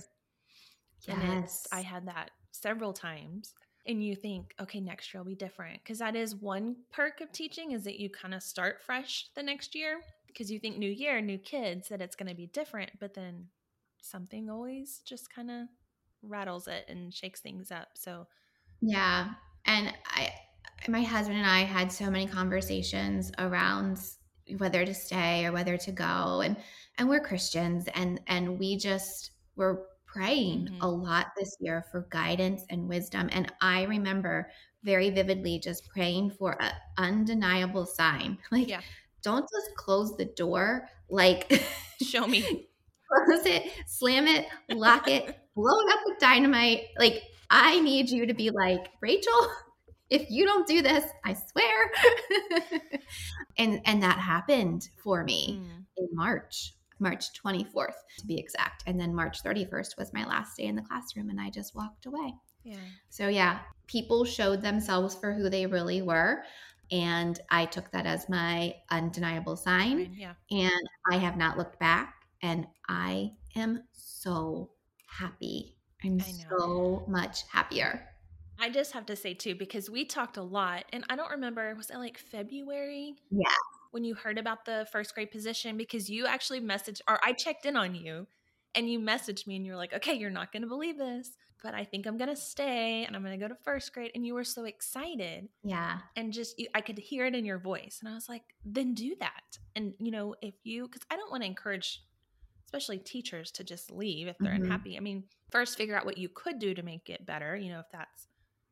Yes. 1.07 1.17
And 1.17 1.43
it's, 1.43 1.67
I 1.73 1.81
had 1.81 2.07
that 2.07 2.31
several 2.53 2.93
times. 2.93 3.55
And 3.87 4.05
you 4.05 4.15
think, 4.15 4.55
okay, 4.61 4.81
next 4.81 5.13
year 5.13 5.23
will 5.23 5.31
be 5.31 5.35
different. 5.35 5.83
Because 5.83 5.99
that 6.01 6.15
is 6.15 6.37
one 6.37 6.77
perk 6.93 7.23
of 7.23 7.33
teaching 7.33 7.73
is 7.73 7.83
that 7.85 7.99
you 7.99 8.11
kind 8.11 8.35
of 8.35 8.43
start 8.43 8.83
fresh 8.83 9.29
the 9.35 9.43
next 9.43 9.75
year 9.75 10.01
because 10.33 10.51
you 10.51 10.59
think 10.59 10.79
new 10.79 10.91
year, 10.91 11.21
new 11.21 11.39
kids, 11.39 11.89
that 11.89 12.01
it's 12.01 12.17
going 12.17 12.29
to 12.29 12.35
be 12.35 12.47
different. 12.47 12.91
But 12.99 13.15
then 13.15 13.47
something 14.03 14.51
always 14.51 15.01
just 15.05 15.33
kind 15.33 15.51
of 15.51 15.69
rattles 16.23 16.69
it 16.69 16.85
and 16.89 17.13
shakes 17.13 17.41
things 17.41 17.71
up. 17.71 17.89
So, 17.95 18.27
Yeah. 18.81 19.31
And 19.67 19.93
I 20.07 20.33
my 20.89 21.03
husband 21.03 21.39
and 21.39 21.47
I 21.47 21.61
had 21.61 21.93
so 21.93 22.11
many 22.11 22.27
conversations 22.27 23.31
around 23.39 24.01
whether 24.59 24.85
to 24.85 24.95
stay 24.95 25.45
or 25.47 25.53
whether 25.53 25.77
to 25.77 25.93
go 25.93 26.43
and 26.45 26.57
and 26.99 27.09
we're 27.09 27.21
Christians 27.21 27.87
and 27.95 28.21
and 28.27 28.59
we 28.59 28.77
just 28.77 29.33
were 29.57 29.87
praying 30.07 30.67
mm-hmm. 30.67 30.83
a 30.83 30.89
lot 30.89 31.27
this 31.39 31.57
year 31.61 31.85
for 31.93 32.07
guidance 32.11 32.65
and 32.71 32.89
wisdom 32.89 33.29
and 33.33 33.53
I 33.61 33.85
remember 33.85 34.51
very 34.83 35.11
vividly 35.11 35.59
just 35.59 35.89
praying 35.89 36.31
for 36.31 36.61
an 36.61 36.73
undeniable 36.97 37.87
sign 37.87 38.39
like 38.51 38.69
yeah. 38.69 38.81
Don't 39.23 39.49
just 39.51 39.77
close 39.77 40.17
the 40.17 40.25
door 40.25 40.89
like 41.09 41.63
show 42.03 42.27
me 42.27 42.41
close 42.43 43.47
it 43.47 43.71
slam 43.87 44.27
it 44.27 44.47
lock 44.71 45.09
it 45.09 45.39
blow 45.55 45.81
it 45.81 45.93
up 45.93 46.01
with 46.07 46.19
dynamite 46.19 46.85
like 46.99 47.23
I 47.53 47.81
need 47.81 48.11
you 48.11 48.27
to 48.27 48.35
be 48.35 48.51
like 48.51 48.91
Rachel 49.01 49.51
if 50.11 50.29
you 50.29 50.45
don't 50.45 50.67
do 50.67 50.83
this, 50.83 51.05
I 51.25 51.35
swear. 51.35 51.91
and 53.59 53.81
and 53.85 54.03
that 54.03 54.19
happened 54.19 54.89
for 55.03 55.25
me 55.25 55.61
mm. 55.63 55.85
in 55.97 56.09
March, 56.13 56.75
March 56.99 57.27
24th 57.41 57.95
to 58.19 58.27
be 58.27 58.39
exact. 58.39 58.83
And 58.87 59.01
then 59.01 59.15
March 59.15 59.43
31st 59.43 59.97
was 59.97 60.13
my 60.13 60.27
last 60.27 60.57
day 60.57 60.65
in 60.65 60.75
the 60.75 60.83
classroom 60.83 61.31
and 61.31 61.41
I 61.41 61.49
just 61.51 61.75
walked 61.77 62.07
away. 62.07 62.35
Yeah. 62.65 62.77
So 63.09 63.29
yeah, 63.29 63.61
people 63.87 64.25
showed 64.25 64.61
themselves 64.61 65.15
for 65.15 65.33
who 65.33 65.49
they 65.49 65.67
really 65.67 66.03
were. 66.03 66.43
And 66.91 67.39
I 67.51 67.67
took 67.67 67.91
that 67.93 68.07
as 68.07 68.29
my 68.29 68.75
undeniable 68.91 69.57
sign. 69.57 70.15
Yeah. 70.17 70.35
And 70.51 70.89
I 71.11 71.17
have 71.17 71.37
not 71.37 71.57
looked 71.57 71.79
back. 71.79 72.15
And 72.43 72.67
I 72.89 73.33
am 73.55 73.83
so 73.93 74.71
happy. 75.07 75.77
I'm 76.03 76.21
so 76.21 77.05
much 77.07 77.43
happier. 77.53 78.07
I 78.59 78.71
just 78.71 78.93
have 78.93 79.07
to 79.07 79.17
say 79.17 79.35
too, 79.35 79.55
because 79.55 79.89
we 79.89 80.05
talked 80.05 80.37
a 80.37 80.43
lot, 80.43 80.85
and 80.93 81.05
I 81.09 81.17
don't 81.17 81.31
remember, 81.31 81.75
was 81.75 81.91
it 81.91 81.97
like 81.97 82.19
February? 82.19 83.15
Yeah. 83.31 83.49
When 83.91 84.05
you 84.05 84.15
heard 84.15 84.39
about 84.39 84.65
the 84.65 84.87
first 84.93 85.15
grade 85.15 85.31
position, 85.31 85.77
because 85.77 86.11
you 86.11 86.27
actually 86.27 86.61
messaged, 86.61 87.01
or 87.09 87.19
I 87.25 87.33
checked 87.33 87.65
in 87.67 87.77
on 87.77 87.95
you 87.95 88.27
and 88.75 88.91
you 88.91 89.01
messaged 89.01 89.47
me 89.47 89.57
and 89.57 89.65
you're 89.65 89.77
like, 89.77 89.95
okay, 89.95 90.15
you're 90.15 90.31
not 90.31 90.53
going 90.53 90.63
to 90.63 90.69
believe 90.69 90.99
this, 90.99 91.37
but 91.63 91.75
I 91.75 91.85
think 91.85 92.07
I'm 92.07 92.17
going 92.17 92.31
to 92.31 92.37
stay 92.37 93.05
and 93.05 93.15
I'm 93.15 93.23
going 93.23 93.39
to 93.39 93.43
go 93.43 93.49
to 93.49 93.59
first 93.63 93.93
grade. 93.93 94.13
And 94.15 94.27
you 94.27 94.35
were 94.35 94.45
so 94.45 94.65
excited. 94.65 95.49
Yeah. 95.63 95.99
And 96.17 96.33
just, 96.33 96.59
you, 96.59 96.69
I 96.75 96.81
could 96.81 96.99
hear 96.99 97.27
it 97.27 97.35
in 97.35 97.45
your 97.45 97.59
voice. 97.59 97.99
And 98.01 98.09
I 98.09 98.15
was 98.15 98.29
like, 98.29 98.43
then 98.65 98.95
do 98.95 99.15
that. 99.21 99.59
And, 99.77 99.95
you 99.99 100.11
know, 100.11 100.35
if 100.43 100.55
you, 100.65 100.87
because 100.87 101.03
I 101.11 101.17
don't 101.17 101.31
want 101.31 101.43
to 101.43 101.49
encourage, 101.49 102.03
especially 102.67 102.99
teachers, 102.99 103.51
to 103.53 103.65
just 103.65 103.91
leave 103.91 104.29
if 104.29 104.37
they're 104.39 104.53
mm-hmm. 104.53 104.65
unhappy. 104.65 104.97
I 104.97 105.01
mean, 105.01 105.25
first 105.51 105.77
figure 105.77 105.97
out 105.97 106.07
what 106.07 106.19
you 106.19 106.29
could 106.29 106.59
do 106.59 106.75
to 106.75 106.83
make 106.83 107.11
it 107.11 107.27
better, 107.27 107.57
you 107.57 107.71
know, 107.71 107.81
if 107.81 107.87
that's, 107.93 108.27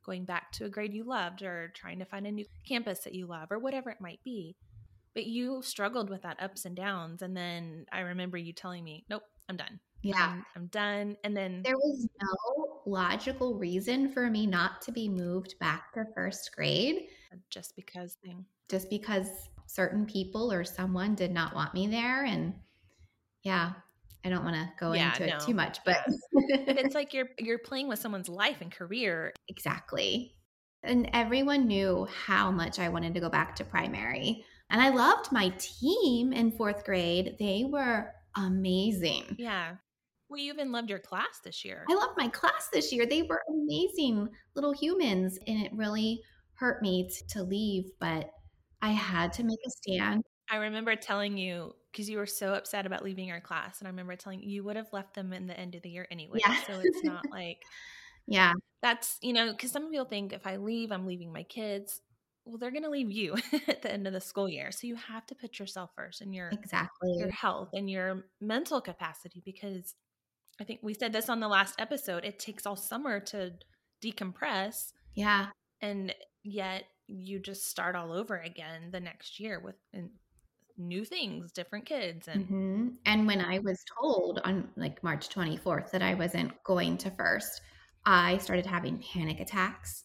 going 0.06 0.24
back 0.24 0.50
to 0.52 0.64
a 0.64 0.70
grade 0.70 0.94
you 0.94 1.04
loved 1.04 1.42
or 1.42 1.70
trying 1.74 1.98
to 1.98 2.04
find 2.06 2.26
a 2.26 2.32
new 2.32 2.46
campus 2.66 3.00
that 3.00 3.14
you 3.14 3.26
love 3.26 3.52
or 3.52 3.58
whatever 3.58 3.90
it 3.90 4.00
might 4.00 4.20
be. 4.24 4.56
But 5.12 5.26
you 5.26 5.60
struggled 5.60 6.08
with 6.08 6.22
that 6.22 6.42
ups 6.42 6.64
and 6.64 6.74
downs. 6.74 7.20
And 7.20 7.36
then 7.36 7.84
I 7.92 8.00
remember 8.00 8.38
you 8.38 8.54
telling 8.54 8.84
me, 8.84 9.04
nope, 9.10 9.24
I'm 9.50 9.58
done. 9.58 9.80
Yeah. 10.00 10.16
I'm, 10.16 10.46
I'm 10.56 10.66
done. 10.68 11.18
And 11.24 11.36
then 11.36 11.60
there 11.62 11.76
was 11.76 12.08
no 12.22 12.67
logical 12.88 13.54
reason 13.54 14.10
for 14.10 14.30
me 14.30 14.46
not 14.46 14.82
to 14.82 14.92
be 14.92 15.08
moved 15.08 15.58
back 15.58 15.92
to 15.92 16.06
first 16.14 16.50
grade. 16.54 17.08
Just 17.50 17.76
because 17.76 18.16
thing. 18.24 18.44
Just 18.68 18.90
because 18.90 19.28
certain 19.66 20.06
people 20.06 20.52
or 20.52 20.64
someone 20.64 21.14
did 21.14 21.32
not 21.32 21.54
want 21.54 21.74
me 21.74 21.86
there. 21.86 22.24
And 22.24 22.54
yeah, 23.42 23.72
I 24.24 24.28
don't 24.30 24.44
want 24.44 24.56
to 24.56 24.70
go 24.78 24.92
yeah, 24.92 25.12
into 25.12 25.26
no. 25.26 25.36
it 25.36 25.40
too 25.40 25.54
much, 25.54 25.78
but 25.84 25.98
it's 26.32 26.94
like 26.94 27.14
you're 27.14 27.28
you're 27.38 27.58
playing 27.58 27.88
with 27.88 27.98
someone's 27.98 28.28
life 28.28 28.58
and 28.60 28.72
career. 28.72 29.32
Exactly. 29.48 30.34
And 30.82 31.10
everyone 31.12 31.66
knew 31.66 32.06
how 32.24 32.50
much 32.50 32.78
I 32.78 32.88
wanted 32.88 33.14
to 33.14 33.20
go 33.20 33.28
back 33.28 33.56
to 33.56 33.64
primary. 33.64 34.44
And 34.70 34.80
I 34.80 34.90
loved 34.90 35.32
my 35.32 35.52
team 35.58 36.32
in 36.32 36.52
4th 36.52 36.84
grade. 36.84 37.36
They 37.38 37.64
were 37.64 38.12
amazing. 38.36 39.36
Yeah. 39.38 39.76
Well, 40.28 40.38
you 40.38 40.52
even 40.52 40.72
loved 40.72 40.90
your 40.90 40.98
class 40.98 41.40
this 41.42 41.64
year. 41.64 41.84
I 41.88 41.94
loved 41.94 42.18
my 42.18 42.28
class 42.28 42.68
this 42.72 42.92
year. 42.92 43.06
They 43.06 43.22
were 43.22 43.42
amazing 43.48 44.28
little 44.54 44.72
humans 44.72 45.38
and 45.46 45.64
it 45.64 45.72
really 45.74 46.20
hurt 46.54 46.82
me 46.82 47.08
t- 47.08 47.24
to 47.30 47.42
leave, 47.42 47.84
but 47.98 48.30
I 48.82 48.90
had 48.90 49.32
to 49.34 49.44
make 49.44 49.58
a 49.66 49.70
stand. 49.70 50.24
I 50.50 50.56
remember 50.56 50.96
telling 50.96 51.36
you 51.36 51.74
because 51.92 52.08
you 52.08 52.18
were 52.18 52.26
so 52.26 52.54
upset 52.54 52.86
about 52.86 53.02
leaving 53.02 53.30
our 53.30 53.40
class. 53.40 53.80
And 53.80 53.88
I 53.88 53.90
remember 53.90 54.16
telling 54.16 54.40
you, 54.40 54.48
you 54.50 54.64
would 54.64 54.76
have 54.76 54.92
left 54.92 55.14
them 55.14 55.32
in 55.32 55.46
the 55.46 55.58
end 55.58 55.74
of 55.74 55.82
the 55.82 55.90
year 55.90 56.06
anyway. 56.10 56.38
Yeah. 56.40 56.56
So 56.66 56.80
it's 56.82 57.04
not 57.04 57.24
like, 57.30 57.62
yeah, 58.26 58.52
that's, 58.82 59.18
you 59.22 59.32
know, 59.32 59.52
because 59.52 59.72
some 59.72 59.90
people 59.90 60.06
think 60.06 60.32
if 60.32 60.46
I 60.46 60.56
leave, 60.56 60.92
I'm 60.92 61.06
leaving 61.06 61.32
my 61.32 61.42
kids. 61.44 62.00
Well, 62.44 62.58
they're 62.58 62.70
going 62.70 62.84
to 62.84 62.90
leave 62.90 63.10
you 63.10 63.36
at 63.68 63.82
the 63.82 63.92
end 63.92 64.06
of 64.06 64.12
the 64.12 64.20
school 64.20 64.48
year. 64.48 64.70
So 64.72 64.86
you 64.86 64.96
have 64.96 65.26
to 65.26 65.34
put 65.34 65.58
yourself 65.58 65.90
first 65.94 66.20
and 66.20 66.34
your 66.34 66.48
exactly 66.50 67.14
your 67.16 67.30
health 67.30 67.70
and 67.74 67.90
your 67.90 68.26
mental 68.40 68.80
capacity 68.80 69.42
because 69.44 69.94
I 70.60 70.64
think 70.64 70.80
we 70.82 70.94
said 70.94 71.12
this 71.12 71.28
on 71.28 71.40
the 71.40 71.48
last 71.48 71.80
episode. 71.80 72.24
It 72.24 72.38
takes 72.38 72.66
all 72.66 72.76
summer 72.76 73.20
to 73.20 73.52
decompress. 74.02 74.92
Yeah. 75.14 75.46
And 75.80 76.14
yet 76.42 76.84
you 77.06 77.38
just 77.38 77.66
start 77.66 77.96
all 77.96 78.12
over 78.12 78.36
again 78.36 78.90
the 78.90 79.00
next 79.00 79.40
year 79.40 79.60
with 79.60 79.76
and 79.92 80.10
new 80.76 81.04
things, 81.04 81.52
different 81.52 81.86
kids. 81.86 82.28
And 82.28 82.44
mm-hmm. 82.44 82.88
and 83.06 83.26
when 83.26 83.40
I 83.40 83.58
was 83.60 83.84
told 84.00 84.40
on 84.44 84.68
like 84.76 85.02
March 85.02 85.28
24th 85.28 85.90
that 85.90 86.02
I 86.02 86.14
wasn't 86.14 86.52
going 86.64 86.96
to 86.98 87.10
first, 87.10 87.60
I 88.04 88.38
started 88.38 88.66
having 88.66 89.02
panic 89.12 89.40
attacks. 89.40 90.04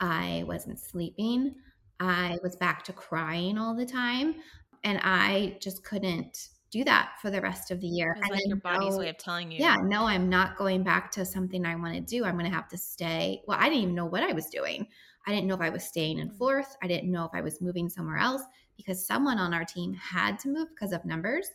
I 0.00 0.44
wasn't 0.46 0.80
sleeping. 0.80 1.54
I 2.00 2.38
was 2.42 2.56
back 2.56 2.84
to 2.84 2.92
crying 2.92 3.58
all 3.58 3.74
the 3.74 3.86
time. 3.86 4.36
And 4.82 4.98
I 5.02 5.56
just 5.60 5.84
couldn't 5.84 6.48
do 6.74 6.84
that 6.84 7.12
for 7.22 7.30
the 7.30 7.40
rest 7.40 7.70
of 7.70 7.80
the 7.80 7.86
year. 7.86 8.16
It's 8.18 8.30
like 8.30 8.46
your 8.46 8.56
body's 8.56 8.96
way 8.96 9.08
of 9.08 9.16
telling 9.16 9.52
you. 9.52 9.58
Yeah, 9.60 9.76
no, 9.76 10.06
I'm 10.06 10.28
not 10.28 10.56
going 10.56 10.82
back 10.82 11.12
to 11.12 11.24
something 11.24 11.64
I 11.64 11.76
want 11.76 11.94
to 11.94 12.00
do. 12.00 12.24
I'm 12.24 12.36
going 12.36 12.50
to 12.50 12.54
have 12.54 12.68
to 12.70 12.76
stay. 12.76 13.42
Well, 13.46 13.58
I 13.60 13.68
didn't 13.68 13.82
even 13.82 13.94
know 13.94 14.06
what 14.06 14.24
I 14.24 14.32
was 14.32 14.46
doing. 14.46 14.88
I 15.24 15.30
didn't 15.30 15.46
know 15.46 15.54
if 15.54 15.60
I 15.60 15.70
was 15.70 15.84
staying 15.84 16.18
in 16.18 16.30
mm. 16.30 16.36
fourth. 16.36 16.76
I 16.82 16.88
didn't 16.88 17.12
know 17.12 17.24
if 17.24 17.30
I 17.32 17.42
was 17.42 17.60
moving 17.60 17.88
somewhere 17.88 18.18
else 18.18 18.42
because 18.76 19.06
someone 19.06 19.38
on 19.38 19.54
our 19.54 19.64
team 19.64 19.94
had 19.94 20.38
to 20.40 20.48
move 20.48 20.68
because 20.74 20.92
of 20.92 21.04
numbers. 21.04 21.48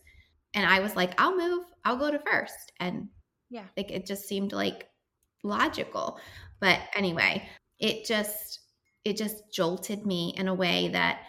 And 0.54 0.66
I 0.66 0.80
was 0.80 0.96
like, 0.96 1.20
I'll 1.20 1.36
move, 1.36 1.66
I'll 1.84 1.98
go 1.98 2.10
to 2.10 2.20
first. 2.20 2.72
And 2.80 3.10
yeah, 3.50 3.66
like 3.76 3.92
it 3.92 4.06
just 4.06 4.26
seemed 4.26 4.54
like 4.54 4.88
logical. 5.44 6.18
But 6.62 6.80
anyway, 6.96 7.48
it 7.78 8.06
just 8.06 8.62
it 9.04 9.18
just 9.18 9.52
jolted 9.54 10.06
me 10.06 10.34
in 10.38 10.48
a 10.48 10.54
way 10.54 10.88
that 10.90 11.24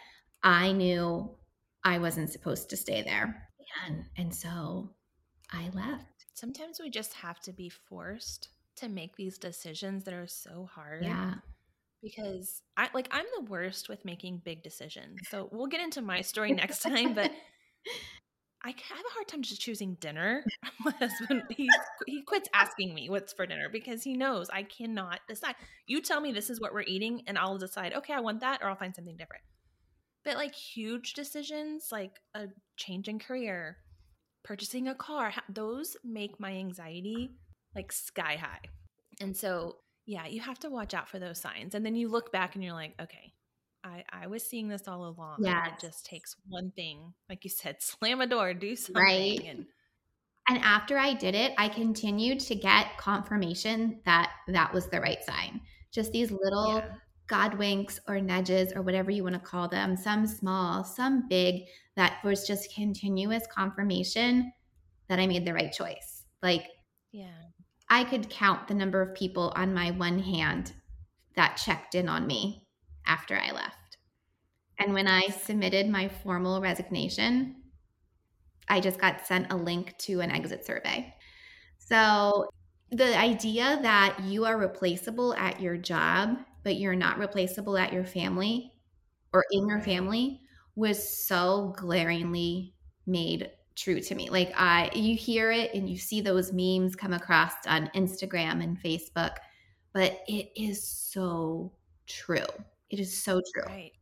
I 0.44 0.70
knew 0.72 1.36
I 1.84 1.98
wasn't 1.98 2.30
supposed 2.30 2.70
to 2.70 2.76
stay 2.76 3.02
there. 3.02 3.49
And 3.86 4.04
and 4.16 4.34
so 4.34 4.90
I 5.52 5.70
left. 5.74 6.26
Sometimes 6.34 6.80
we 6.80 6.90
just 6.90 7.14
have 7.14 7.40
to 7.40 7.52
be 7.52 7.68
forced 7.68 8.48
to 8.76 8.88
make 8.88 9.16
these 9.16 9.38
decisions 9.38 10.04
that 10.04 10.14
are 10.14 10.26
so 10.26 10.68
hard. 10.72 11.04
Yeah 11.04 11.34
because 12.02 12.62
I 12.76 12.88
like 12.94 13.08
I'm 13.10 13.26
the 13.38 13.44
worst 13.44 13.88
with 13.88 14.04
making 14.04 14.42
big 14.44 14.62
decisions. 14.62 15.18
So 15.28 15.48
we'll 15.52 15.66
get 15.66 15.80
into 15.80 16.02
my 16.02 16.20
story 16.20 16.52
next 16.54 16.82
time, 16.82 17.14
but 17.14 17.30
I 18.62 18.68
have 18.68 18.76
a 18.76 19.14
hard 19.14 19.28
time 19.28 19.42
just 19.42 19.60
choosing 19.60 19.94
dinner. 20.00 20.44
My 20.84 20.92
husband 20.92 21.42
he 21.50 21.68
he 22.06 22.22
quits 22.22 22.48
asking 22.54 22.94
me 22.94 23.08
what's 23.08 23.32
for 23.32 23.46
dinner 23.46 23.68
because 23.70 24.02
he 24.02 24.14
knows 24.14 24.48
I 24.50 24.62
cannot 24.62 25.20
decide. 25.28 25.54
You 25.86 26.00
tell 26.00 26.20
me 26.20 26.32
this 26.32 26.50
is 26.50 26.60
what 26.60 26.72
we're 26.72 26.82
eating 26.82 27.22
and 27.26 27.38
I'll 27.38 27.58
decide, 27.58 27.94
okay, 27.94 28.12
I 28.12 28.20
want 28.20 28.40
that 28.40 28.62
or 28.62 28.68
I'll 28.68 28.76
find 28.76 28.94
something 28.94 29.16
different. 29.16 29.42
But 30.24 30.36
like 30.36 30.54
huge 30.54 31.14
decisions 31.14 31.88
like 31.90 32.20
a 32.34 32.46
change 32.76 33.08
in 33.08 33.18
career, 33.18 33.78
purchasing 34.44 34.88
a 34.88 34.94
car, 34.94 35.32
those 35.48 35.96
make 36.04 36.38
my 36.38 36.52
anxiety 36.52 37.30
like 37.74 37.92
sky 37.92 38.36
high. 38.36 38.60
And 39.20 39.36
so 39.36 39.76
yeah, 40.06 40.26
you 40.26 40.40
have 40.40 40.58
to 40.60 40.70
watch 40.70 40.92
out 40.94 41.08
for 41.08 41.18
those 41.18 41.40
signs. 41.40 41.74
And 41.74 41.86
then 41.86 41.94
you 41.94 42.08
look 42.08 42.32
back 42.32 42.54
and 42.54 42.64
you're 42.64 42.74
like, 42.74 42.94
okay, 43.00 43.32
I, 43.84 44.04
I 44.10 44.26
was 44.26 44.42
seeing 44.42 44.68
this 44.68 44.88
all 44.88 45.06
along. 45.06 45.38
Yeah. 45.40 45.68
It 45.68 45.74
just 45.80 46.04
takes 46.04 46.36
one 46.48 46.72
thing, 46.72 47.14
like 47.28 47.44
you 47.44 47.50
said, 47.50 47.76
slam 47.80 48.20
a 48.20 48.26
door, 48.26 48.52
do 48.54 48.76
something. 48.76 49.02
Right. 49.02 49.40
And, 49.46 49.66
and 50.48 50.58
after 50.58 50.98
I 50.98 51.14
did 51.14 51.34
it, 51.34 51.52
I 51.58 51.68
continued 51.68 52.40
to 52.40 52.54
get 52.54 52.98
confirmation 52.98 54.00
that 54.04 54.32
that 54.48 54.72
was 54.74 54.88
the 54.88 55.00
right 55.00 55.22
sign. 55.24 55.60
Just 55.92 56.12
these 56.12 56.30
little 56.30 56.78
yeah. 56.78 56.94
God 57.30 57.54
winks 57.54 58.00
or 58.08 58.20
nudges 58.20 58.72
or 58.74 58.82
whatever 58.82 59.12
you 59.12 59.22
want 59.22 59.34
to 59.34 59.40
call 59.40 59.68
them, 59.68 59.96
some 59.96 60.26
small, 60.26 60.82
some 60.82 61.28
big, 61.28 61.62
that 61.94 62.18
was 62.24 62.44
just 62.44 62.74
continuous 62.74 63.46
confirmation 63.46 64.52
that 65.08 65.20
I 65.20 65.28
made 65.28 65.46
the 65.46 65.54
right 65.54 65.72
choice. 65.72 66.24
Like, 66.42 66.66
yeah. 67.12 67.28
I 67.88 68.02
could 68.02 68.28
count 68.30 68.66
the 68.66 68.74
number 68.74 69.00
of 69.00 69.14
people 69.14 69.52
on 69.54 69.72
my 69.72 69.92
one 69.92 70.18
hand 70.18 70.72
that 71.36 71.56
checked 71.56 71.94
in 71.94 72.08
on 72.08 72.26
me 72.26 72.66
after 73.06 73.36
I 73.36 73.52
left. 73.52 73.96
And 74.78 74.92
when 74.92 75.06
I 75.06 75.28
submitted 75.28 75.88
my 75.88 76.08
formal 76.08 76.60
resignation, 76.60 77.56
I 78.68 78.80
just 78.80 78.98
got 78.98 79.26
sent 79.26 79.52
a 79.52 79.56
link 79.56 79.96
to 79.98 80.20
an 80.20 80.32
exit 80.32 80.66
survey. 80.66 81.14
So 81.78 82.48
the 82.90 83.16
idea 83.16 83.78
that 83.82 84.18
you 84.24 84.46
are 84.46 84.58
replaceable 84.58 85.34
at 85.34 85.60
your 85.60 85.76
job 85.76 86.38
but 86.62 86.76
you're 86.76 86.94
not 86.94 87.18
replaceable 87.18 87.76
at 87.76 87.92
your 87.92 88.04
family 88.04 88.72
or 89.32 89.44
in 89.52 89.68
your 89.68 89.80
family 89.80 90.40
was 90.76 91.26
so 91.26 91.74
glaringly 91.76 92.74
made 93.06 93.50
true 93.76 94.00
to 94.00 94.14
me. 94.14 94.28
Like 94.30 94.52
I 94.56 94.90
you 94.94 95.16
hear 95.16 95.50
it 95.50 95.72
and 95.74 95.88
you 95.88 95.96
see 95.96 96.20
those 96.20 96.52
memes 96.52 96.96
come 96.96 97.12
across 97.12 97.52
on 97.66 97.90
Instagram 97.94 98.62
and 98.62 98.80
Facebook, 98.82 99.36
but 99.92 100.20
it 100.28 100.50
is 100.56 100.86
so 100.86 101.72
true. 102.06 102.46
It 102.90 103.00
is 103.00 103.22
so 103.22 103.40
true. 103.54 103.64
Right. 103.66 103.92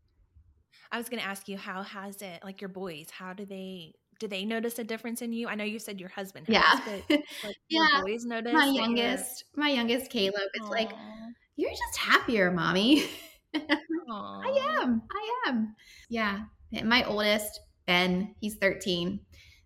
I 0.90 0.96
was 0.98 1.08
going 1.08 1.20
to 1.20 1.28
ask 1.28 1.48
you, 1.48 1.58
how 1.58 1.82
has 1.82 2.22
it, 2.22 2.42
like 2.42 2.62
your 2.62 2.68
boys, 2.70 3.08
how 3.10 3.34
do 3.34 3.44
they, 3.44 3.92
do 4.18 4.26
they 4.26 4.46
notice 4.46 4.78
a 4.78 4.84
difference 4.84 5.20
in 5.20 5.34
you? 5.34 5.46
I 5.46 5.54
know 5.54 5.64
you 5.64 5.78
said 5.78 6.00
your 6.00 6.08
husband 6.08 6.46
has, 6.48 6.54
Yeah. 6.86 6.98
but 7.08 7.18
like, 7.44 7.56
Yeah. 7.68 7.86
your 7.92 8.06
boys 8.06 8.24
notice 8.24 8.54
My 8.54 8.66
youngest, 8.66 9.44
my 9.54 9.68
youngest 9.68 10.10
Caleb, 10.10 10.48
it's 10.54 10.68
like, 10.68 10.90
Aw. 10.92 11.27
You're 11.58 11.70
just 11.70 11.98
happier, 11.98 12.50
mommy. 12.50 13.04
I 13.54 14.78
am. 14.80 15.02
I 15.10 15.48
am. 15.48 15.74
Yeah. 16.08 16.44
My 16.84 17.04
oldest, 17.04 17.60
Ben, 17.86 18.34
he's 18.40 18.56
13. 18.56 19.20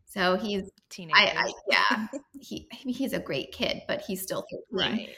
So 0.06 0.36
he's 0.36 0.70
Teenagers. 0.92 1.32
I, 1.36 1.44
I 1.46 1.52
yeah. 1.70 2.06
he 2.40 2.68
he's 2.70 3.14
a 3.14 3.18
great 3.18 3.52
kid, 3.52 3.82
but 3.88 4.02
he's 4.02 4.22
still 4.22 4.44
13. 4.72 4.90
Right. 4.90 5.08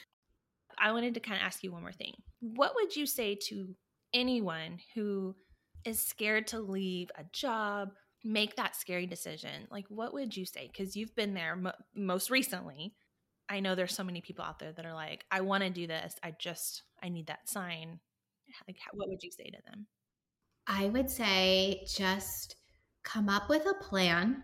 I 0.79 0.93
wanted 0.93 1.15
to 1.15 1.21
kind 1.21 1.41
of 1.41 1.45
ask 1.45 1.63
you 1.63 1.73
one 1.73 1.83
more 1.83 1.93
thing. 1.93 2.15
What 2.41 2.75
would 2.77 2.95
you 2.95 3.07
say 3.07 3.37
to 3.49 3.75
anyone 4.13 4.79
who 4.95 5.35
is 5.85 5.99
scared 5.99 6.49
to 6.49 6.61
leave 6.61 7.11
a 7.17 7.25
job, 7.33 7.91
make 8.23 8.57
that 8.57 8.77
scary 8.77 9.07
decision? 9.07 9.67
Like, 9.71 9.87
what 9.89 10.13
would 10.15 10.37
you 10.37 10.47
say? 10.47 10.71
Because 10.73 10.95
you've 10.97 11.15
been 11.17 11.35
there 11.35 11.57
mo- 11.57 11.73
most 11.95 12.31
recently. 12.31 12.95
I 13.49 13.61
know 13.61 13.75
there's 13.75 13.95
so 13.95 14.05
many 14.05 14.21
people 14.21 14.45
out 14.45 14.59
there 14.59 14.73
that 14.73 14.87
are 14.87 14.95
like, 14.95 15.25
I 15.31 15.41
want 15.43 15.63
to 15.63 15.71
do 15.71 15.87
this. 15.87 16.15
I 16.23 16.35
just, 16.39 16.83
I 17.03 17.09
need 17.09 17.27
that 17.27 17.49
sign. 17.49 18.01
Like, 18.67 18.77
what 18.93 19.09
would 19.09 19.23
you 19.23 19.31
say 19.31 19.45
to 19.45 19.59
them? 19.67 19.87
I 20.67 20.87
would 20.87 21.11
say 21.11 21.85
just 21.87 22.57
come 23.03 23.29
up 23.29 23.49
with 23.49 23.67
a 23.67 23.75
plan. 23.85 24.43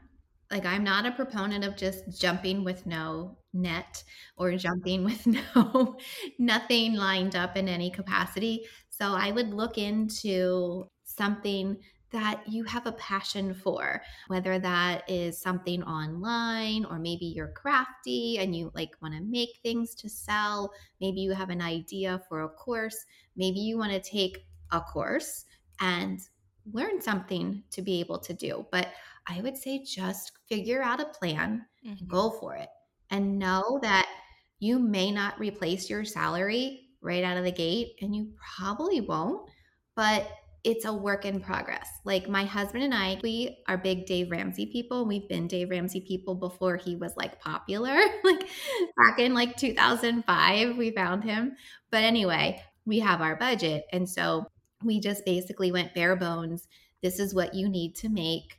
Like, 0.50 0.66
I'm 0.66 0.84
not 0.84 1.06
a 1.06 1.12
proponent 1.12 1.64
of 1.64 1.76
just 1.76 2.20
jumping 2.20 2.64
with 2.64 2.86
no 2.86 3.38
net 3.52 4.02
or 4.36 4.52
jumping 4.56 5.04
with 5.04 5.26
no 5.26 5.96
nothing 6.38 6.94
lined 6.94 7.36
up 7.36 7.56
in 7.56 7.68
any 7.68 7.90
capacity. 7.90 8.66
So, 8.90 9.14
I 9.14 9.30
would 9.30 9.54
look 9.54 9.78
into 9.78 10.88
something 11.04 11.76
that 12.10 12.48
you 12.48 12.64
have 12.64 12.86
a 12.86 12.92
passion 12.92 13.54
for, 13.54 14.02
whether 14.28 14.58
that 14.58 15.08
is 15.08 15.40
something 15.40 15.82
online 15.84 16.84
or 16.84 16.98
maybe 16.98 17.26
you're 17.26 17.52
crafty 17.52 18.38
and 18.38 18.54
you 18.56 18.70
like 18.74 18.96
want 19.00 19.14
to 19.14 19.20
make 19.20 19.58
things 19.62 19.94
to 19.96 20.08
sell. 20.08 20.72
Maybe 21.00 21.20
you 21.20 21.32
have 21.32 21.50
an 21.50 21.62
idea 21.62 22.22
for 22.28 22.42
a 22.42 22.48
course. 22.48 23.04
Maybe 23.36 23.60
you 23.60 23.78
want 23.78 23.92
to 23.92 24.00
take 24.00 24.46
a 24.72 24.80
course 24.80 25.44
and 25.80 26.20
learn 26.72 27.00
something 27.00 27.64
to 27.70 27.82
be 27.82 28.00
able 28.00 28.18
to 28.18 28.34
do. 28.34 28.66
But 28.70 28.92
I 29.26 29.40
would 29.40 29.56
say 29.56 29.82
just 29.84 30.32
figure 30.46 30.82
out 30.82 31.00
a 31.00 31.06
plan, 31.06 31.66
Mhm. 31.82 32.06
go 32.06 32.30
for 32.30 32.54
it, 32.56 32.68
and 33.10 33.38
know 33.38 33.78
that 33.82 34.08
you 34.58 34.78
may 34.78 35.10
not 35.10 35.38
replace 35.38 35.88
your 35.88 36.04
salary 36.04 36.88
right 37.00 37.24
out 37.24 37.36
of 37.38 37.44
the 37.44 37.52
gate, 37.52 37.96
and 38.02 38.14
you 38.14 38.34
probably 38.56 39.00
won't, 39.00 39.50
but 39.94 40.30
it's 40.62 40.84
a 40.84 40.92
work 40.92 41.24
in 41.24 41.40
progress. 41.40 41.88
Like 42.04 42.28
my 42.28 42.44
husband 42.44 42.84
and 42.84 42.94
I, 42.94 43.18
we 43.22 43.58
are 43.66 43.78
big 43.78 44.06
Dave 44.06 44.30
Ramsey 44.30 44.66
people. 44.66 45.06
We've 45.06 45.28
been 45.28 45.46
Dave 45.46 45.70
Ramsey 45.70 46.00
people 46.00 46.34
before 46.34 46.76
he 46.76 46.96
was 46.96 47.16
like 47.16 47.40
popular. 47.40 47.96
like 48.24 48.48
back 48.96 49.18
in 49.18 49.32
like 49.34 49.56
2005, 49.56 50.76
we 50.76 50.90
found 50.90 51.24
him. 51.24 51.56
But 51.90 52.04
anyway, 52.04 52.62
we 52.84 52.98
have 53.00 53.20
our 53.20 53.36
budget. 53.36 53.86
And 53.92 54.08
so 54.08 54.46
we 54.84 55.00
just 55.00 55.24
basically 55.24 55.72
went 55.72 55.94
bare 55.94 56.16
bones. 56.16 56.68
This 57.02 57.18
is 57.18 57.34
what 57.34 57.54
you 57.54 57.68
need 57.68 57.94
to 57.96 58.08
make 58.08 58.58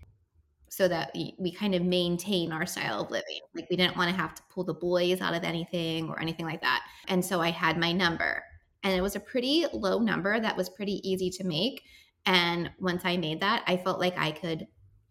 so 0.69 0.87
that 0.87 1.11
we, 1.13 1.51
kind 1.51 1.75
of 1.75 1.83
maintain 1.83 2.53
our 2.53 2.65
style 2.65 3.01
of 3.01 3.11
living. 3.11 3.41
Like 3.53 3.67
we 3.69 3.75
didn't 3.75 3.97
want 3.97 4.09
to 4.09 4.15
have 4.15 4.33
to 4.35 4.41
pull 4.49 4.63
the 4.63 4.73
boys 4.73 5.19
out 5.19 5.35
of 5.35 5.43
anything 5.43 6.09
or 6.09 6.19
anything 6.19 6.45
like 6.45 6.61
that. 6.61 6.83
And 7.09 7.23
so 7.23 7.41
I 7.41 7.51
had 7.51 7.77
my 7.77 7.91
number. 7.91 8.41
And 8.83 8.93
it 8.93 9.01
was 9.01 9.15
a 9.15 9.19
pretty 9.19 9.65
low 9.73 9.99
number 9.99 10.39
that 10.39 10.57
was 10.57 10.69
pretty 10.69 11.07
easy 11.07 11.29
to 11.31 11.43
make. 11.43 11.83
And 12.25 12.71
once 12.79 13.03
I 13.05 13.17
made 13.17 13.41
that, 13.41 13.63
I 13.67 13.77
felt 13.77 13.99
like 13.99 14.17
I 14.17 14.31
could 14.31 14.67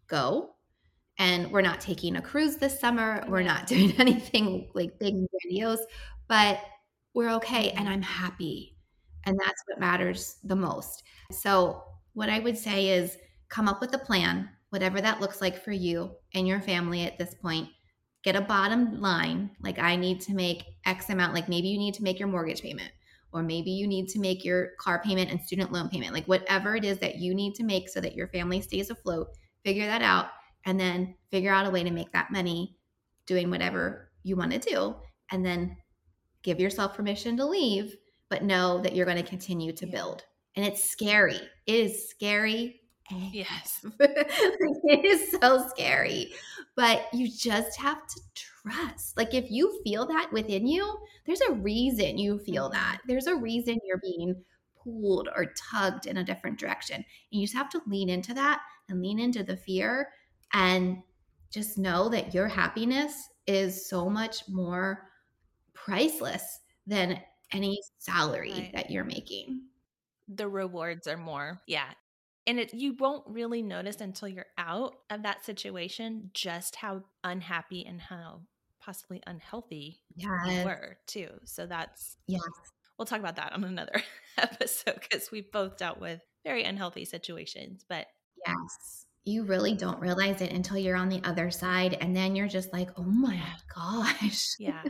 go. 0.07 0.55
And 1.17 1.51
we're 1.51 1.61
not 1.61 1.81
taking 1.81 2.15
a 2.15 2.21
cruise 2.21 2.57
this 2.57 2.79
summer. 2.79 3.23
We're 3.27 3.43
not 3.43 3.67
doing 3.67 3.93
anything 3.99 4.69
like 4.73 4.99
big 4.99 5.13
and 5.13 5.27
grandiose, 5.29 5.85
but 6.27 6.59
we're 7.13 7.31
okay. 7.35 7.71
And 7.71 7.87
I'm 7.87 8.01
happy. 8.01 8.77
And 9.25 9.39
that's 9.39 9.63
what 9.67 9.79
matters 9.79 10.37
the 10.43 10.55
most. 10.55 11.03
So, 11.31 11.83
what 12.13 12.29
I 12.29 12.39
would 12.39 12.57
say 12.57 12.89
is 12.89 13.17
come 13.49 13.67
up 13.67 13.79
with 13.79 13.93
a 13.93 13.99
plan, 13.99 14.49
whatever 14.69 14.99
that 14.99 15.21
looks 15.21 15.41
like 15.41 15.63
for 15.63 15.71
you 15.71 16.11
and 16.33 16.47
your 16.47 16.59
family 16.59 17.03
at 17.03 17.17
this 17.17 17.35
point. 17.35 17.69
Get 18.23 18.35
a 18.35 18.41
bottom 18.41 18.99
line, 18.99 19.51
like 19.61 19.79
I 19.79 19.95
need 19.95 20.21
to 20.21 20.33
make 20.33 20.63
X 20.85 21.09
amount, 21.09 21.33
like 21.33 21.49
maybe 21.49 21.69
you 21.69 21.77
need 21.77 21.93
to 21.95 22.03
make 22.03 22.19
your 22.19 22.27
mortgage 22.27 22.61
payment, 22.61 22.91
or 23.33 23.43
maybe 23.43 23.71
you 23.71 23.87
need 23.87 24.07
to 24.09 24.19
make 24.19 24.43
your 24.43 24.69
car 24.79 25.01
payment 25.03 25.31
and 25.31 25.41
student 25.41 25.71
loan 25.71 25.89
payment, 25.89 26.13
like 26.13 26.27
whatever 26.27 26.75
it 26.75 26.83
is 26.85 26.97
that 26.99 27.15
you 27.17 27.33
need 27.33 27.55
to 27.55 27.63
make 27.63 27.89
so 27.89 28.01
that 28.01 28.15
your 28.15 28.27
family 28.27 28.61
stays 28.61 28.89
afloat, 28.89 29.27
figure 29.63 29.85
that 29.85 30.01
out, 30.01 30.27
and 30.65 30.79
then 30.79 31.15
figure 31.29 31.53
out 31.53 31.65
a 31.65 31.69
way 31.71 31.83
to 31.83 31.91
make 31.91 32.11
that 32.11 32.31
money 32.31 32.75
doing 33.25 33.49
whatever 33.49 34.11
you 34.23 34.35
want 34.35 34.51
to 34.51 34.59
do. 34.59 34.95
And 35.31 35.45
then 35.45 35.77
give 36.43 36.59
yourself 36.59 36.95
permission 36.95 37.37
to 37.37 37.45
leave, 37.45 37.95
but 38.29 38.43
know 38.43 38.79
that 38.81 38.95
you're 38.95 39.05
going 39.05 39.23
to 39.23 39.29
continue 39.29 39.71
to 39.73 39.85
Yeah. 39.85 39.91
build. 39.91 40.23
And 40.55 40.65
it's 40.65 40.83
scary. 40.83 41.39
It 41.65 41.75
is 41.75 42.09
scary. 42.09 42.81
Yes. 43.09 43.85
it 43.99 45.05
is 45.05 45.31
so 45.41 45.67
scary. 45.69 46.33
But 46.75 47.07
you 47.13 47.29
just 47.29 47.77
have 47.79 48.05
to 48.07 48.21
Like 49.17 49.33
if 49.33 49.49
you 49.49 49.81
feel 49.83 50.05
that 50.07 50.31
within 50.31 50.67
you, 50.67 50.97
there's 51.25 51.41
a 51.41 51.53
reason 51.53 52.17
you 52.17 52.39
feel 52.39 52.69
that. 52.69 52.97
Mm-hmm. 52.99 53.11
There's 53.11 53.27
a 53.27 53.35
reason 53.35 53.79
you're 53.85 54.01
being 54.01 54.35
pulled 54.83 55.29
or 55.35 55.47
tugged 55.71 56.05
in 56.07 56.17
a 56.17 56.23
different 56.23 56.59
direction. 56.59 56.95
And 56.97 57.05
you 57.29 57.45
just 57.45 57.55
have 57.55 57.69
to 57.69 57.81
lean 57.87 58.09
into 58.09 58.33
that 58.35 58.61
and 58.89 59.01
lean 59.01 59.19
into 59.19 59.43
the 59.43 59.57
fear 59.57 60.09
and 60.53 60.97
just 61.51 61.77
know 61.77 62.09
that 62.09 62.33
your 62.33 62.47
happiness 62.47 63.29
is 63.47 63.87
so 63.89 64.09
much 64.09 64.47
more 64.49 65.07
priceless 65.73 66.59
than 66.87 67.19
any 67.51 67.79
salary 67.97 68.51
Right. 68.53 68.71
that 68.73 68.91
you're 68.91 69.03
making. 69.03 69.63
the 70.33 70.47
rewards 70.47 71.07
are 71.07 71.17
more. 71.17 71.59
Yeah. 71.67 71.89
And 72.47 72.57
it 72.59 72.73
you 72.73 72.93
won't 72.97 73.23
really 73.27 73.61
notice 73.61 73.99
until 73.99 74.29
you're 74.29 74.45
out 74.57 74.95
of 75.09 75.23
that 75.23 75.43
situation 75.45 76.31
just 76.33 76.77
how 76.77 77.03
unhappy 77.23 77.85
and 77.85 77.99
how 78.01 78.41
possibly 78.81 79.21
unhealthy 79.27 80.01
Yes. 80.15 80.65
were 80.65 80.97
too. 81.07 81.29
So 81.45 81.65
that's 81.65 82.17
Yes. 82.27 82.41
we'll 82.97 83.05
talk 83.05 83.19
about 83.19 83.35
that 83.37 83.53
on 83.53 83.63
another 83.63 84.01
episode 84.37 84.99
because 84.99 85.31
we've 85.31 85.51
both 85.51 85.77
dealt 85.77 85.99
with 85.99 86.21
very 86.43 86.63
unhealthy 86.63 87.05
situations. 87.05 87.85
But 87.87 88.07
Yes. 88.45 89.05
You 89.23 89.43
really 89.43 89.75
don't 89.75 89.99
realize 89.99 90.41
it 90.41 90.51
until 90.51 90.79
you're 90.79 90.95
on 90.95 91.09
the 91.09 91.21
other 91.23 91.51
side. 91.51 91.95
And 92.01 92.15
then 92.15 92.35
you're 92.35 92.47
just 92.47 92.73
like, 92.73 92.89
oh 92.97 93.03
my 93.03 93.39
gosh. 93.75 94.55
yeah. 94.57 94.83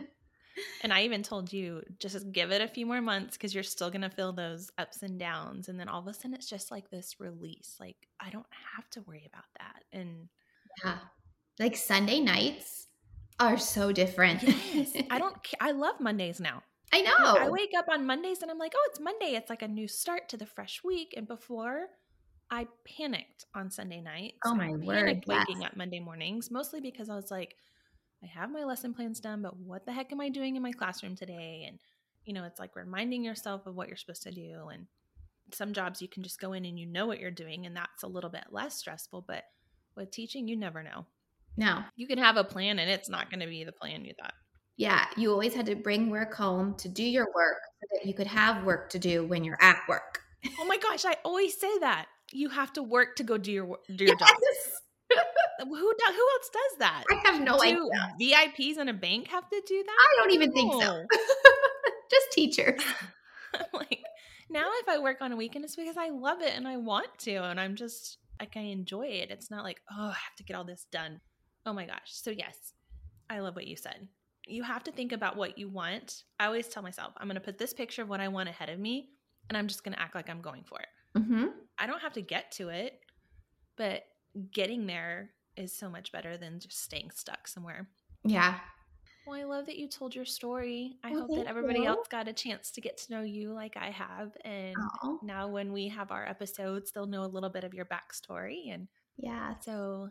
and 0.83 0.93
I 0.93 1.03
even 1.03 1.21
told 1.21 1.51
you 1.51 1.81
just 1.99 2.31
give 2.31 2.51
it 2.51 2.61
a 2.61 2.67
few 2.67 2.85
more 2.85 3.01
months 3.01 3.35
because 3.35 3.53
you're 3.53 3.63
still 3.63 3.89
gonna 3.89 4.09
feel 4.09 4.31
those 4.31 4.69
ups 4.77 5.03
and 5.03 5.19
downs. 5.19 5.67
And 5.67 5.77
then 5.77 5.89
all 5.89 5.99
of 5.99 6.07
a 6.07 6.13
sudden 6.13 6.33
it's 6.33 6.49
just 6.49 6.71
like 6.71 6.89
this 6.89 7.19
release. 7.19 7.75
Like 7.79 7.97
I 8.21 8.29
don't 8.29 8.45
have 8.75 8.89
to 8.91 9.01
worry 9.01 9.29
about 9.31 9.45
that. 9.59 9.83
And 9.91 10.29
Yeah. 10.83 10.99
Like 11.59 11.75
Sunday 11.75 12.21
nights 12.21 12.87
are 13.41 13.57
so 13.57 13.91
different. 13.91 14.43
Yes, 14.43 14.93
I 15.09 15.19
don't. 15.19 15.35
I 15.59 15.71
love 15.71 15.99
Mondays 15.99 16.39
now. 16.39 16.63
I 16.93 17.01
know. 17.01 17.13
I 17.17 17.49
wake 17.49 17.71
up 17.77 17.87
on 17.89 18.05
Mondays 18.05 18.41
and 18.41 18.51
I'm 18.51 18.57
like, 18.57 18.73
oh, 18.75 18.89
it's 18.89 18.99
Monday. 18.99 19.35
It's 19.35 19.49
like 19.49 19.61
a 19.61 19.67
new 19.67 19.87
start 19.87 20.27
to 20.29 20.37
the 20.37 20.45
fresh 20.45 20.81
week. 20.83 21.13
And 21.15 21.25
before, 21.25 21.87
I 22.49 22.67
panicked 22.85 23.45
on 23.55 23.71
Sunday 23.71 24.01
nights. 24.01 24.39
Oh, 24.45 24.53
I 24.53 24.57
my 24.57 24.71
word, 24.71 25.23
waking 25.25 25.61
yes. 25.61 25.71
up 25.71 25.77
Monday 25.77 26.01
mornings, 26.01 26.51
mostly 26.51 26.81
because 26.81 27.09
I 27.09 27.15
was 27.15 27.31
like, 27.31 27.55
I 28.21 28.27
have 28.27 28.51
my 28.51 28.65
lesson 28.65 28.93
plans 28.93 29.19
done, 29.19 29.41
but 29.41 29.57
what 29.57 29.85
the 29.85 29.93
heck 29.93 30.11
am 30.11 30.21
I 30.21 30.29
doing 30.29 30.55
in 30.55 30.61
my 30.61 30.73
classroom 30.73 31.15
today? 31.15 31.65
And 31.67 31.79
you 32.25 32.33
know, 32.33 32.43
it's 32.43 32.59
like 32.59 32.75
reminding 32.75 33.23
yourself 33.23 33.65
of 33.65 33.75
what 33.75 33.87
you're 33.87 33.97
supposed 33.97 34.23
to 34.23 34.31
do. 34.31 34.67
And 34.71 34.85
some 35.53 35.73
jobs 35.73 36.01
you 36.01 36.07
can 36.07 36.23
just 36.23 36.39
go 36.39 36.53
in 36.53 36.65
and 36.65 36.77
you 36.77 36.85
know 36.85 37.07
what 37.07 37.19
you're 37.19 37.31
doing, 37.31 37.65
and 37.65 37.75
that's 37.75 38.03
a 38.03 38.07
little 38.07 38.29
bit 38.29 38.45
less 38.51 38.75
stressful. 38.75 39.25
But 39.27 39.45
with 39.95 40.11
teaching, 40.11 40.47
you 40.47 40.55
never 40.55 40.83
know. 40.83 41.05
No. 41.57 41.83
You 41.95 42.07
can 42.07 42.17
have 42.17 42.37
a 42.37 42.43
plan, 42.43 42.79
and 42.79 42.89
it's 42.89 43.09
not 43.09 43.29
going 43.29 43.41
to 43.41 43.47
be 43.47 43.63
the 43.63 43.71
plan 43.71 44.05
you 44.05 44.13
thought. 44.19 44.33
Yeah. 44.77 45.05
You 45.15 45.31
always 45.31 45.53
had 45.53 45.65
to 45.67 45.75
bring 45.75 46.09
work 46.09 46.33
home 46.33 46.75
to 46.77 46.89
do 46.89 47.03
your 47.03 47.27
work 47.35 47.61
so 47.81 47.87
that 47.93 48.07
you 48.07 48.13
could 48.13 48.27
have 48.27 48.63
work 48.63 48.89
to 48.91 48.99
do 48.99 49.25
when 49.25 49.43
you're 49.43 49.61
at 49.61 49.77
work. 49.87 50.21
Oh 50.59 50.65
my 50.65 50.77
gosh, 50.77 51.05
I 51.05 51.15
always 51.23 51.59
say 51.59 51.79
that. 51.79 52.07
You 52.31 52.49
have 52.49 52.73
to 52.73 52.83
work 52.83 53.15
to 53.17 53.23
go 53.23 53.37
do 53.37 53.51
your 53.51 53.77
do 53.95 54.05
your 54.05 54.15
job. 54.15 54.29
Who 55.59 55.67
do, 55.67 55.75
who 55.75 56.27
else 56.33 56.49
does 56.51 56.79
that? 56.79 57.03
I 57.11 57.29
have 57.29 57.41
no 57.41 57.61
idea. 57.61 57.77
VIPs 58.19 58.77
in 58.77 58.89
a 58.89 58.93
bank 58.93 59.27
have 59.27 59.47
to 59.47 59.61
do 59.67 59.83
that? 59.85 59.91
I 59.91 60.15
don't 60.17 60.31
even 60.31 60.51
think 60.53 60.73
so. 60.81 61.05
Just 62.11 62.31
teachers. 62.31 62.81
Like, 63.73 63.99
now 64.49 64.69
if 64.79 64.87
I 64.87 64.99
work 64.99 65.17
on 65.19 65.33
a 65.33 65.35
weekend, 65.35 65.65
it's 65.65 65.75
because 65.75 65.97
I 65.97 66.09
love 66.09 66.41
it 66.41 66.55
and 66.55 66.65
I 66.65 66.77
want 66.77 67.09
to, 67.19 67.35
and 67.35 67.59
I'm 67.59 67.75
just 67.75 68.17
like 68.39 68.55
I 68.55 68.61
enjoy 68.61 69.07
it. 69.07 69.29
It's 69.29 69.51
not 69.51 69.65
like 69.65 69.81
oh 69.91 70.05
I 70.05 70.13
have 70.13 70.35
to 70.37 70.43
get 70.45 70.55
all 70.55 70.63
this 70.63 70.85
done. 70.89 71.19
Oh 71.65 71.73
my 71.73 71.85
gosh. 71.85 71.99
So 72.05 72.31
yes, 72.31 72.73
I 73.29 73.39
love 73.39 73.55
what 73.55 73.67
you 73.67 73.75
said. 73.75 74.07
You 74.47 74.63
have 74.63 74.83
to 74.85 74.91
think 74.91 75.11
about 75.11 75.37
what 75.37 75.57
you 75.57 75.69
want. 75.69 76.23
I 76.39 76.45
always 76.47 76.67
tell 76.67 76.83
myself 76.83 77.13
I'm 77.17 77.27
going 77.27 77.35
to 77.35 77.41
put 77.41 77.57
this 77.57 77.73
picture 77.73 78.01
of 78.01 78.09
what 78.09 78.19
I 78.19 78.27
want 78.27 78.49
ahead 78.49 78.69
of 78.69 78.79
me, 78.79 79.09
and 79.49 79.57
I'm 79.57 79.67
just 79.67 79.83
going 79.83 79.93
to 79.93 80.01
act 80.01 80.15
like 80.15 80.29
I'm 80.29 80.41
going 80.41 80.63
for 80.63 80.79
it. 80.79 80.87
Mm-hmm. 81.19 81.45
I 81.77 81.87
don't 81.87 82.01
have 82.01 82.13
to 82.13 82.21
get 82.21 82.51
to 82.53 82.69
it, 82.69 82.99
but 83.77 84.03
getting 84.51 84.87
there 84.87 85.31
is 85.57 85.73
so 85.73 85.89
much 85.89 86.11
better 86.11 86.37
than 86.37 86.59
just 86.59 86.81
staying 86.81 87.11
stuck 87.11 87.47
somewhere. 87.47 87.89
Yeah. 88.23 88.59
Well, 89.27 89.39
I 89.39 89.43
love 89.43 89.67
that 89.67 89.77
you 89.77 89.87
told 89.87 90.15
your 90.15 90.25
story. 90.25 90.97
I 91.03 91.11
Well, 91.11 91.21
hope 91.21 91.35
that 91.35 91.45
everybody 91.47 91.81
you. 91.81 91.87
else 91.87 92.07
got 92.07 92.27
a 92.27 92.33
chance 92.33 92.71
to 92.71 92.81
get 92.81 92.97
to 92.97 93.13
know 93.13 93.21
you 93.21 93.53
like 93.53 93.77
I 93.77 93.91
have. 93.91 94.35
And 94.43 94.75
Aw. 95.03 95.17
now, 95.21 95.47
when 95.47 95.71
we 95.71 95.87
have 95.89 96.11
our 96.11 96.25
episodes, 96.27 96.91
they'll 96.91 97.05
know 97.05 97.23
a 97.23 97.27
little 97.27 97.49
bit 97.49 97.63
of 97.63 97.73
your 97.73 97.85
backstory. 97.85 98.73
And 98.73 98.87
Yeah. 99.17 99.53
so 99.59 100.09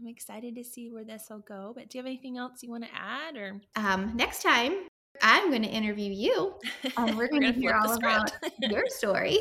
I'm 0.00 0.08
excited 0.08 0.54
to 0.56 0.64
see 0.64 0.88
where 0.90 1.04
this 1.04 1.26
will 1.30 1.40
go. 1.40 1.72
But 1.74 1.88
do 1.90 1.98
you 1.98 2.02
have 2.02 2.06
anything 2.06 2.38
else 2.38 2.62
you 2.62 2.70
want 2.70 2.84
to 2.84 2.90
add? 2.94 3.36
Or 3.36 3.60
Um, 3.76 4.16
next 4.16 4.42
time, 4.42 4.86
I'm 5.22 5.50
going 5.50 5.62
to 5.62 5.68
interview 5.68 6.10
you. 6.10 6.54
And 6.96 7.16
we're 7.18 7.28
gonna 7.32 7.52
hear 7.52 7.74
all 7.74 7.92
about 7.92 8.30
your 8.60 8.84
story. 8.88 9.38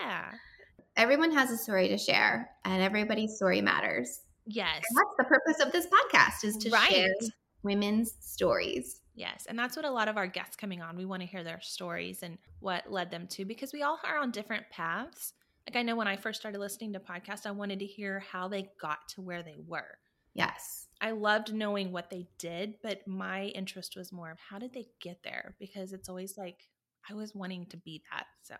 yeah. 0.00 0.32
Everyone 0.96 1.30
has 1.32 1.50
a 1.50 1.58
story 1.58 1.88
to 1.88 1.98
share, 1.98 2.48
and 2.64 2.82
everybody's 2.82 3.36
story 3.36 3.60
matters. 3.60 4.20
Yes. 4.46 4.82
And 4.88 4.96
that's 4.96 5.16
the 5.18 5.24
purpose 5.24 5.60
of 5.60 5.70
this 5.72 5.86
podcast 5.86 6.42
is 6.44 6.56
to 6.58 6.70
Right. 6.70 6.90
share 6.90 7.08
women's 7.62 8.14
stories. 8.20 9.02
Yes. 9.14 9.44
And 9.46 9.58
that's 9.58 9.76
what 9.76 9.84
a 9.84 9.90
lot 9.90 10.08
of 10.08 10.16
our 10.16 10.26
guests 10.26 10.56
coming 10.56 10.80
on, 10.80 10.96
we 10.96 11.04
want 11.04 11.20
to 11.20 11.26
hear 11.28 11.42
their 11.44 11.60
stories 11.60 12.22
and 12.22 12.38
what 12.60 12.90
led 12.90 13.10
them 13.10 13.26
to 13.28 13.44
because 13.44 13.72
we 13.74 13.82
all 13.82 13.98
are 14.04 14.16
on 14.18 14.30
different 14.30 14.64
paths. 14.70 15.34
Like 15.66 15.76
I 15.76 15.82
know 15.82 15.96
when 15.96 16.08
I 16.08 16.16
first 16.16 16.40
started 16.40 16.58
listening 16.58 16.92
to 16.92 17.00
podcasts, 17.00 17.46
I 17.46 17.50
wanted 17.50 17.80
to 17.80 17.86
hear 17.86 18.20
how 18.20 18.48
they 18.48 18.70
got 18.80 19.08
to 19.14 19.20
where 19.20 19.42
they 19.42 19.56
were. 19.66 19.98
Yes. 20.34 20.86
I 21.00 21.10
loved 21.10 21.52
knowing 21.52 21.92
what 21.92 22.10
they 22.10 22.26
did, 22.38 22.76
but 22.82 23.06
my 23.06 23.46
interest 23.46 23.96
was 23.96 24.12
more 24.12 24.30
of 24.30 24.38
how 24.38 24.58
did 24.58 24.72
they 24.72 24.86
get 25.00 25.18
there? 25.24 25.56
Because 25.58 25.92
it's 25.92 26.08
always 26.08 26.36
like 26.38 26.68
I 27.08 27.14
was 27.14 27.34
wanting 27.34 27.66
to 27.66 27.76
be 27.78 28.02
that. 28.12 28.26
So 28.42 28.54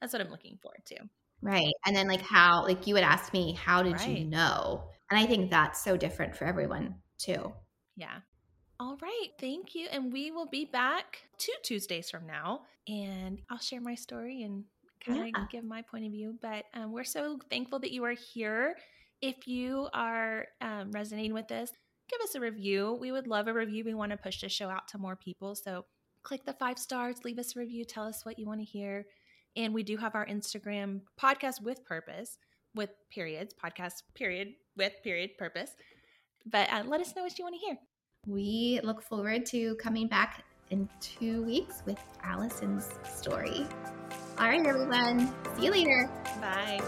that's 0.00 0.12
what 0.12 0.22
I'm 0.22 0.30
looking 0.30 0.58
forward 0.62 0.84
to. 0.86 0.96
Right. 1.42 1.72
And 1.86 1.94
then 1.94 2.08
like 2.08 2.22
how 2.22 2.64
like 2.64 2.86
you 2.86 2.94
would 2.94 3.02
ask 3.02 3.32
me, 3.32 3.52
how 3.52 3.82
did 3.82 4.00
you 4.00 4.24
know? 4.24 4.88
And 5.10 5.18
I 5.18 5.26
think 5.26 5.50
that's 5.50 5.82
so 5.82 5.96
different 5.96 6.36
for 6.36 6.44
everyone 6.44 6.96
too. 7.18 7.52
Yeah. 7.96 8.18
All 8.80 8.96
right. 9.02 9.28
Thank 9.40 9.74
you. 9.74 9.88
And 9.90 10.12
we 10.12 10.30
will 10.30 10.46
be 10.46 10.64
back 10.64 11.18
two 11.36 11.52
Tuesdays 11.62 12.10
from 12.10 12.26
now. 12.26 12.62
And 12.86 13.40
I'll 13.50 13.58
share 13.58 13.80
my 13.80 13.94
story 13.94 14.42
and 14.42 14.64
kind 15.08 15.36
of 15.36 15.50
give 15.50 15.64
my 15.64 15.82
point 15.82 16.04
of 16.04 16.12
view. 16.12 16.38
But 16.40 16.64
um, 16.74 16.92
we're 16.92 17.04
so 17.04 17.38
thankful 17.50 17.78
that 17.80 17.92
you 17.92 18.04
are 18.04 18.14
here. 18.32 18.76
If 19.20 19.48
you 19.48 19.88
are 19.92 20.46
um, 20.60 20.92
resonating 20.92 21.34
with 21.34 21.48
this, 21.48 21.72
give 22.08 22.20
us 22.22 22.34
a 22.34 22.40
review. 22.40 22.96
We 23.00 23.12
would 23.12 23.26
love 23.26 23.48
a 23.48 23.52
review. 23.52 23.84
We 23.84 23.94
want 23.94 24.12
to 24.12 24.18
push 24.18 24.40
the 24.40 24.48
show 24.48 24.68
out 24.68 24.88
to 24.88 24.98
more 24.98 25.16
people. 25.16 25.54
So 25.54 25.84
click 26.22 26.44
the 26.44 26.52
five 26.52 26.78
stars, 26.78 27.16
leave 27.24 27.38
us 27.38 27.56
a 27.56 27.60
review, 27.60 27.84
tell 27.84 28.04
us 28.04 28.24
what 28.24 28.38
you 28.38 28.46
want 28.46 28.60
to 28.60 28.64
hear. 28.64 29.06
And 29.56 29.74
we 29.74 29.82
do 29.82 29.96
have 29.96 30.14
our 30.14 30.26
Instagram 30.26 31.00
podcast 31.20 31.62
with 31.62 31.84
purpose, 31.84 32.38
with 32.74 32.90
periods, 33.10 33.54
podcast 33.62 34.02
period, 34.14 34.48
with 34.76 34.92
period 35.02 35.30
purpose. 35.38 35.72
But 36.46 36.72
uh, 36.72 36.84
let 36.86 37.00
us 37.00 37.14
know 37.16 37.22
what 37.22 37.38
you 37.38 37.44
want 37.44 37.56
to 37.56 37.66
hear. 37.66 37.78
We 38.26 38.80
look 38.82 39.02
forward 39.02 39.46
to 39.46 39.74
coming 39.76 40.06
back 40.06 40.44
in 40.70 40.88
two 41.00 41.42
weeks 41.42 41.82
with 41.86 41.98
Allison's 42.22 42.90
story. 43.04 43.66
All 44.40 44.46
right, 44.46 44.64
everyone. 44.64 45.32
See 45.56 45.64
you 45.64 45.72
later. 45.72 46.08
Bye. 46.40 46.80